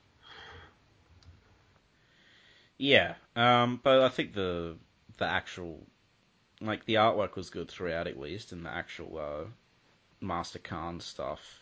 Yeah. 2.78 3.14
Um, 3.34 3.80
but 3.82 4.02
I 4.02 4.08
think 4.08 4.34
the 4.34 4.76
the 5.16 5.24
actual 5.24 5.86
like 6.60 6.84
the 6.84 6.94
artwork 6.94 7.36
was 7.36 7.50
good 7.50 7.70
throughout 7.70 8.06
at 8.06 8.20
least, 8.20 8.52
and 8.52 8.64
the 8.64 8.70
actual 8.70 9.18
uh, 9.18 9.44
Master 10.20 10.58
Khan 10.58 11.00
stuff 11.00 11.61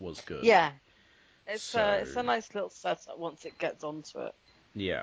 was 0.00 0.20
good. 0.22 0.44
Yeah, 0.44 0.70
it's 1.46 1.74
a 1.74 2.00
it's 2.02 2.16
a 2.16 2.22
nice 2.22 2.54
little 2.54 2.70
setup 2.70 3.18
once 3.18 3.44
it 3.44 3.58
gets 3.58 3.84
onto 3.84 4.20
it. 4.20 4.34
Yeah. 4.74 5.02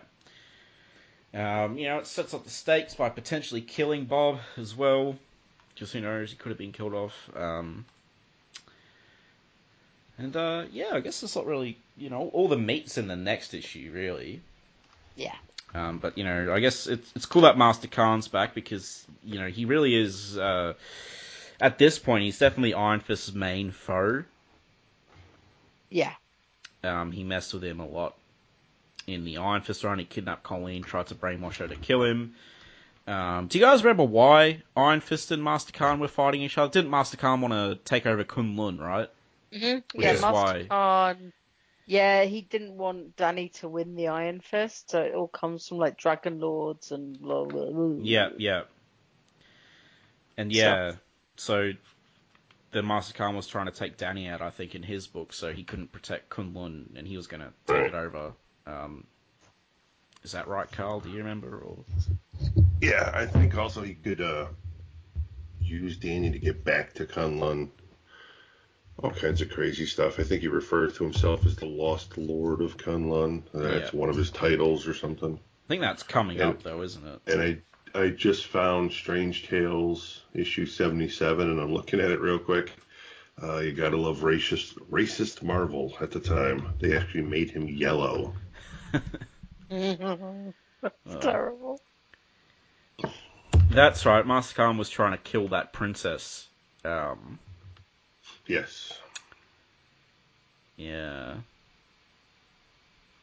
Um, 1.33 1.77
you 1.77 1.87
know, 1.87 1.97
it 1.97 2.07
sets 2.07 2.33
up 2.33 2.43
the 2.43 2.51
stakes 2.51 2.93
by 2.93 3.09
potentially 3.09 3.61
killing 3.61 4.05
Bob 4.05 4.39
as 4.57 4.75
well. 4.75 5.15
Just 5.75 5.93
who 5.93 6.01
knows, 6.01 6.29
he 6.29 6.37
could 6.37 6.49
have 6.49 6.59
been 6.59 6.71
killed 6.71 6.93
off. 6.93 7.13
Um, 7.35 7.85
and 10.19 10.35
uh, 10.35 10.65
yeah, 10.71 10.91
I 10.93 10.99
guess 10.99 11.23
it's 11.23 11.35
not 11.35 11.47
really, 11.47 11.77
you 11.97 12.11
know, 12.11 12.29
all 12.33 12.47
the 12.47 12.57
meat's 12.57 12.99
in 12.99 13.07
the 13.07 13.15
next 13.15 13.55
issue, 13.55 13.89
really. 13.91 14.41
Yeah. 15.15 15.33
Um, 15.73 15.97
but 15.97 16.17
you 16.19 16.23
know, 16.23 16.53
I 16.53 16.59
guess 16.59 16.85
it's 16.85 17.11
it's 17.15 17.25
cool 17.25 17.43
that 17.43 17.57
Master 17.57 17.87
Khan's 17.87 18.27
back 18.27 18.53
because 18.53 19.03
you 19.23 19.39
know 19.39 19.47
he 19.47 19.65
really 19.65 19.95
is. 19.95 20.37
Uh, 20.37 20.73
at 21.59 21.79
this 21.79 21.97
point, 21.97 22.25
he's 22.25 22.37
definitely 22.37 22.75
Iron 22.75 22.99
Fist's 22.99 23.33
main 23.33 23.71
foe. 23.71 24.23
Yeah. 25.93 26.13
Um, 26.83 27.11
he 27.11 27.23
messed 27.23 27.53
with 27.53 27.63
him 27.63 27.79
a 27.79 27.87
lot 27.87 28.15
in 29.07 29.23
the 29.23 29.37
Iron 29.37 29.61
Fist 29.61 29.83
run. 29.83 29.99
He 29.99 30.05
kidnapped 30.05 30.43
Colleen, 30.43 30.83
tried 30.83 31.07
to 31.07 31.15
brainwash 31.15 31.57
her 31.57 31.67
to 31.67 31.75
kill 31.75 32.03
him. 32.03 32.33
Um, 33.05 33.47
do 33.47 33.59
you 33.59 33.63
guys 33.63 33.83
remember 33.83 34.03
why 34.05 34.63
Iron 34.75 35.01
Fist 35.01 35.31
and 35.31 35.43
Master 35.43 35.71
Khan 35.71 35.99
were 35.99 36.07
fighting 36.07 36.41
each 36.41 36.57
other? 36.57 36.71
Didn't 36.71 36.89
Master 36.89 37.17
Khan 37.17 37.41
want 37.41 37.53
to 37.53 37.77
take 37.85 38.05
over 38.05 38.23
Kunlun, 38.23 38.79
right? 38.79 39.09
hmm 39.53 39.79
Which 39.93 40.05
Yeah, 40.05 40.13
Master 40.13 40.31
why- 40.31 40.65
Khan. 40.69 41.33
Yeah, 41.85 42.23
he 42.23 42.39
didn't 42.41 42.77
want 42.77 43.17
Danny 43.17 43.49
to 43.59 43.67
win 43.67 43.95
the 43.95 44.07
Iron 44.07 44.39
Fist, 44.39 44.91
so 44.91 45.01
it 45.01 45.13
all 45.13 45.27
comes 45.27 45.67
from 45.67 45.79
like 45.79 45.97
Dragon 45.97 46.39
Lords 46.39 46.93
and 46.93 47.19
blah 47.21 47.43
blah 47.43 47.69
blah. 47.71 47.97
Yeah, 48.01 48.29
yeah. 48.37 48.61
And 50.37 50.51
yeah, 50.51 50.93
so 51.35 51.73
the 52.73 52.83
Master 52.83 53.13
Khan 53.13 53.35
was 53.35 53.47
trying 53.47 53.67
to 53.67 53.71
take 53.71 53.97
Danny 53.97 54.27
out, 54.27 54.41
I 54.41 54.49
think, 54.49 54.75
in 54.75 54.83
his 54.83 55.07
book, 55.07 55.31
so 55.31 55.53
he 55.53 55.63
couldn't 55.63 55.91
protect 55.91 56.29
Kunlun, 56.29 56.95
and 56.97 57.07
he 57.07 57.15
was 57.15 57.27
going 57.27 57.41
to 57.41 57.53
take 57.67 57.85
it 57.87 57.93
over. 57.93 58.33
Um, 58.65 59.05
is 60.23 60.31
that 60.33 60.47
right, 60.47 60.69
Carl? 60.71 60.99
Do 60.99 61.09
you 61.09 61.17
remember? 61.19 61.59
Or 61.59 61.77
Yeah, 62.81 63.11
I 63.13 63.25
think 63.25 63.55
also 63.55 63.81
he 63.83 63.93
could 63.93 64.21
uh, 64.21 64.47
use 65.61 65.97
Danny 65.97 66.31
to 66.31 66.39
get 66.39 66.63
back 66.63 66.93
to 66.95 67.05
Kunlun. 67.05 67.69
All 69.01 69.11
kinds 69.11 69.41
of 69.41 69.49
crazy 69.49 69.85
stuff. 69.85 70.19
I 70.19 70.23
think 70.23 70.41
he 70.41 70.47
refers 70.47 70.93
to 70.97 71.03
himself 71.03 71.45
as 71.45 71.55
the 71.55 71.65
Lost 71.65 72.17
Lord 72.17 72.61
of 72.61 72.77
Kunlun. 72.77 73.43
That's 73.53 73.93
Yeah. 73.93 73.99
one 73.99 74.09
of 74.09 74.15
his 74.15 74.31
titles 74.31 74.87
or 74.87 74.93
something. 74.93 75.35
I 75.35 75.67
think 75.67 75.81
that's 75.81 76.03
coming 76.03 76.37
Yeah. 76.37 76.49
up, 76.49 76.63
though, 76.63 76.81
isn't 76.81 77.05
it? 77.05 77.21
And 77.27 77.41
I 77.41 77.57
I 77.95 78.09
just 78.09 78.47
found 78.47 78.91
Strange 78.91 79.47
Tales 79.47 80.21
issue 80.33 80.65
77, 80.65 81.49
and 81.49 81.59
I'm 81.59 81.73
looking 81.73 81.99
at 81.99 82.11
it 82.11 82.19
real 82.21 82.39
quick. 82.39 82.71
Uh, 83.41 83.59
you 83.59 83.71
gotta 83.71 83.97
love 83.97 84.19
racist 84.19 84.73
racist 84.91 85.41
Marvel 85.43 85.95
at 85.99 86.11
the 86.11 86.19
time. 86.19 86.69
They 86.79 86.95
actually 86.95 87.23
made 87.23 87.49
him 87.51 87.67
yellow. 87.67 88.33
That's 89.69 90.55
Uh, 91.09 91.19
terrible. 91.19 91.81
That's 93.69 94.05
right. 94.05 94.25
Master 94.25 94.55
Khan 94.55 94.77
was 94.77 94.89
trying 94.89 95.13
to 95.13 95.17
kill 95.17 95.47
that 95.49 95.73
princess. 95.73 96.47
Um, 96.85 97.39
Yes. 98.45 98.99
yeah. 100.77 101.35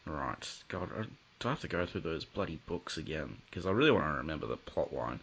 Right. 0.07 0.49
God, 0.69 0.91
I- 0.99 1.05
do 1.41 1.49
I 1.49 1.51
have 1.53 1.61
to 1.61 1.69
go 1.69 1.87
through 1.87 2.03
those 2.03 2.25
bloody 2.25 2.61
books 2.67 2.97
again? 2.99 3.39
Because 3.49 3.67
I 3.67 3.71
really 3.71 3.91
want 3.91 4.05
to 4.05 4.19
remember 4.19 4.47
the 4.47 4.57
plot 4.59 4.93
line 4.93 5.21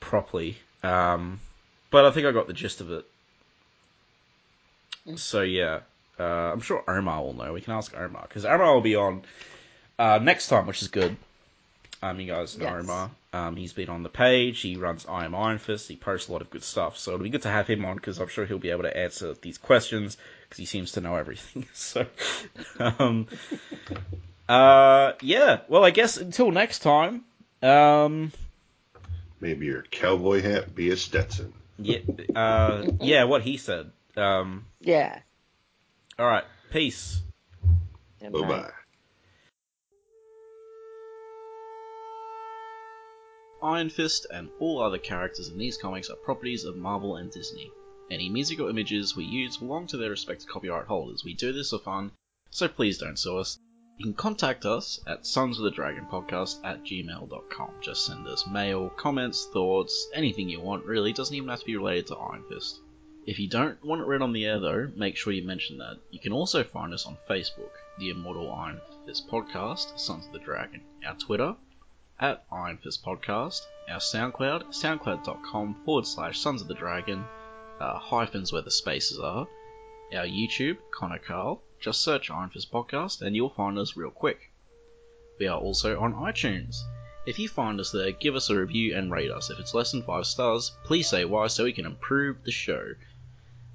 properly. 0.00 0.56
Um, 0.82 1.40
but 1.90 2.04
I 2.04 2.10
think 2.10 2.26
I 2.26 2.32
got 2.32 2.46
the 2.46 2.52
gist 2.52 2.80
of 2.80 2.90
it. 2.90 3.04
So 5.16 5.42
yeah, 5.42 5.80
uh, 6.18 6.22
I'm 6.52 6.60
sure 6.60 6.82
Omar 6.88 7.22
will 7.22 7.34
know. 7.34 7.52
We 7.52 7.60
can 7.60 7.74
ask 7.74 7.94
Omar 7.94 8.24
because 8.26 8.44
Omar 8.46 8.72
will 8.74 8.80
be 8.80 8.96
on 8.96 9.22
uh, 9.98 10.18
next 10.22 10.48
time, 10.48 10.66
which 10.66 10.80
is 10.82 10.88
good. 10.88 11.14
Um, 12.02 12.20
you 12.20 12.26
guys 12.26 12.56
know 12.58 12.64
Yes. 12.66 12.84
Omar. 12.84 13.10
Um, 13.34 13.56
he's 13.56 13.72
been 13.72 13.88
on 13.88 14.02
the 14.02 14.08
page. 14.08 14.60
He 14.60 14.76
runs 14.76 15.06
I 15.06 15.24
Am 15.24 15.34
Iron 15.34 15.58
Fist. 15.58 15.88
He 15.88 15.96
posts 15.96 16.28
a 16.28 16.32
lot 16.32 16.40
of 16.42 16.50
good 16.50 16.62
stuff. 16.62 16.96
So 16.98 17.12
it'll 17.12 17.24
be 17.24 17.30
good 17.30 17.42
to 17.42 17.50
have 17.50 17.66
him 17.66 17.84
on 17.84 17.96
because 17.96 18.18
I'm 18.20 18.28
sure 18.28 18.46
he'll 18.46 18.58
be 18.58 18.70
able 18.70 18.82
to 18.84 18.96
answer 18.96 19.34
these 19.42 19.58
questions 19.58 20.16
because 20.44 20.58
he 20.58 20.66
seems 20.66 20.92
to 20.92 21.00
know 21.00 21.16
everything. 21.16 21.66
so, 21.74 22.06
um, 22.78 23.26
uh, 24.48 25.12
yeah. 25.22 25.60
Well, 25.68 25.84
I 25.84 25.90
guess 25.90 26.16
until 26.16 26.50
next 26.50 26.80
time. 26.80 27.24
Um, 27.62 28.32
Maybe 29.40 29.66
your 29.66 29.82
cowboy 29.82 30.42
hat 30.42 30.74
be 30.74 30.90
a 30.90 30.96
Stetson. 30.96 31.52
yeah, 31.78 31.98
uh, 32.34 32.84
yeah. 33.00 33.24
What 33.24 33.42
he 33.42 33.56
said. 33.56 33.90
Um, 34.16 34.66
Yeah. 34.80 35.18
all 36.18 36.26
right. 36.26 36.44
Peace. 36.70 37.20
Bye 38.20 38.28
bye. 38.30 38.70
Iron 43.62 43.88
Fist 43.88 44.26
and 44.30 44.50
all 44.60 44.82
other 44.82 44.98
characters 44.98 45.48
in 45.48 45.56
these 45.56 45.78
comics 45.78 46.10
are 46.10 46.16
properties 46.16 46.64
of 46.64 46.76
Marvel 46.76 47.16
and 47.16 47.30
Disney. 47.30 47.70
Any 48.10 48.28
music 48.28 48.60
or 48.60 48.68
images 48.68 49.16
we 49.16 49.24
use 49.24 49.56
belong 49.56 49.86
to 49.88 49.96
their 49.96 50.10
respective 50.10 50.48
copyright 50.48 50.86
holders. 50.86 51.22
We 51.24 51.32
do 51.32 51.52
this 51.52 51.70
for 51.70 51.78
fun, 51.78 52.12
so 52.50 52.68
please 52.68 52.98
don't 52.98 53.18
sue 53.18 53.38
us. 53.38 53.58
You 53.96 54.06
can 54.06 54.14
contact 54.14 54.66
us 54.66 54.98
at 55.06 55.24
Sons 55.24 55.56
of 55.56 55.64
the 55.64 55.70
Dragon 55.70 56.06
Podcast 56.06 56.64
at 56.64 56.82
gmail.com. 56.82 57.70
Just 57.80 58.06
send 58.06 58.26
us 58.26 58.44
mail, 58.44 58.90
comments, 58.90 59.46
thoughts, 59.52 60.08
anything 60.12 60.48
you 60.48 60.60
want, 60.60 60.84
really. 60.84 61.10
It 61.10 61.16
doesn't 61.16 61.34
even 61.34 61.48
have 61.48 61.60
to 61.60 61.64
be 61.64 61.76
related 61.76 62.08
to 62.08 62.16
Iron 62.16 62.42
Fist. 62.48 62.80
If 63.24 63.38
you 63.38 63.48
don't 63.48 63.82
want 63.84 64.00
it 64.00 64.06
read 64.08 64.20
on 64.20 64.32
the 64.32 64.46
air, 64.46 64.58
though, 64.58 64.90
make 64.96 65.16
sure 65.16 65.32
you 65.32 65.44
mention 65.44 65.78
that. 65.78 65.98
You 66.10 66.18
can 66.18 66.32
also 66.32 66.64
find 66.64 66.92
us 66.92 67.06
on 67.06 67.16
Facebook, 67.30 67.70
the 67.98 68.10
Immortal 68.10 68.52
Iron 68.52 68.80
Fist 69.06 69.28
Podcast, 69.28 69.96
Sons 69.98 70.26
of 70.26 70.32
the 70.32 70.40
Dragon, 70.40 70.80
our 71.06 71.14
Twitter, 71.14 71.54
at 72.18 72.44
Iron 72.50 72.78
Fist 72.78 73.04
Podcast, 73.04 73.60
our 73.88 74.00
SoundCloud, 74.00 74.74
soundcloud.com 74.74 75.82
forward 75.84 76.06
slash 76.06 76.40
Sons 76.40 76.62
of 76.62 76.66
the 76.68 76.74
Dragon, 76.74 77.24
uh, 77.78 77.98
hyphens 77.98 78.52
where 78.52 78.62
the 78.62 78.70
spaces 78.72 79.20
are, 79.20 79.46
our 80.14 80.26
YouTube, 80.26 80.78
Connor 80.90 81.18
Carl, 81.18 81.62
just 81.80 82.02
search 82.02 82.30
Iron 82.30 82.50
Fist 82.50 82.72
Podcast 82.72 83.22
and 83.22 83.34
you'll 83.34 83.50
find 83.50 83.78
us 83.78 83.96
real 83.96 84.10
quick. 84.10 84.50
We 85.38 85.46
are 85.46 85.58
also 85.58 85.98
on 86.00 86.14
iTunes. 86.14 86.76
If 87.26 87.38
you 87.38 87.48
find 87.48 87.80
us 87.80 87.90
there, 87.90 88.12
give 88.12 88.36
us 88.36 88.50
a 88.50 88.56
review 88.56 88.94
and 88.94 89.10
rate 89.10 89.30
us. 89.30 89.50
If 89.50 89.58
it's 89.58 89.74
less 89.74 89.92
than 89.92 90.02
5 90.02 90.26
stars, 90.26 90.72
please 90.84 91.08
say 91.08 91.24
why 91.24 91.46
so 91.46 91.64
we 91.64 91.72
can 91.72 91.86
improve 91.86 92.44
the 92.44 92.52
show. 92.52 92.94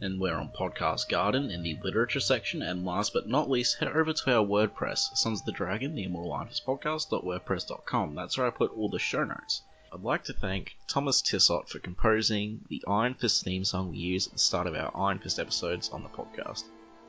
And 0.01 0.19
we're 0.19 0.35
on 0.35 0.51
Podcast 0.57 1.09
Garden 1.09 1.51
in 1.51 1.63
the 1.63 1.77
literature 1.83 2.19
section. 2.19 2.61
And 2.61 2.85
last 2.85 3.11
but 3.11 3.27
not 3.27 3.49
least, 3.49 3.79
head 3.79 3.89
over 3.89 4.13
to 4.13 4.37
our 4.37 4.45
WordPress, 4.45 5.17
Sons 5.17 5.41
of 5.41 5.45
the 5.45 5.51
Dragon, 5.51 5.95
the 5.95 6.03
Immortal 6.03 6.31
Iron 6.33 6.47
Fist 6.47 6.65
Podcast.wordpress.com. 6.65 8.15
That's 8.15 8.37
where 8.37 8.47
I 8.47 8.51
put 8.51 8.71
all 8.77 8.89
the 8.89 8.99
show 8.99 9.23
notes. 9.23 9.63
I'd 9.91 10.01
like 10.01 10.25
to 10.25 10.33
thank 10.33 10.77
Thomas 10.87 11.19
Tissot 11.23 11.67
for 11.67 11.79
composing 11.79 12.63
the 12.69 12.83
Iron 12.87 13.15
Fist 13.15 13.43
theme 13.43 13.65
song 13.65 13.89
we 13.89 13.97
use 13.97 14.27
at 14.27 14.33
the 14.33 14.39
start 14.39 14.67
of 14.67 14.75
our 14.75 14.91
Iron 14.95 15.17
Fist 15.17 15.39
episodes 15.39 15.89
on 15.89 16.03
the 16.03 16.09
podcast. 16.09 16.65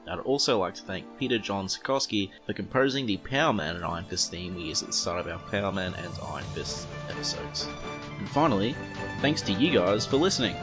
I'd 0.08 0.18
also 0.20 0.58
like 0.58 0.74
to 0.76 0.82
thank 0.82 1.18
Peter 1.18 1.38
John 1.38 1.66
Sikorsky 1.66 2.30
for 2.46 2.54
composing 2.54 3.04
the 3.04 3.18
Power 3.18 3.52
Man 3.52 3.76
and 3.76 3.84
Iron 3.84 4.04
Fist 4.04 4.30
theme 4.30 4.54
we 4.54 4.62
use 4.62 4.80
at 4.82 4.88
the 4.88 4.94
start 4.94 5.20
of 5.20 5.28
our 5.30 5.38
Power 5.50 5.72
Man 5.72 5.92
and 5.92 6.12
Iron 6.32 6.44
Fist 6.54 6.86
episodes. 7.10 7.68
And 8.18 8.28
finally, 8.30 8.74
thanks 9.20 9.42
to 9.42 9.52
you 9.52 9.72
guys 9.78 10.06
for 10.06 10.16
listening. 10.16 10.56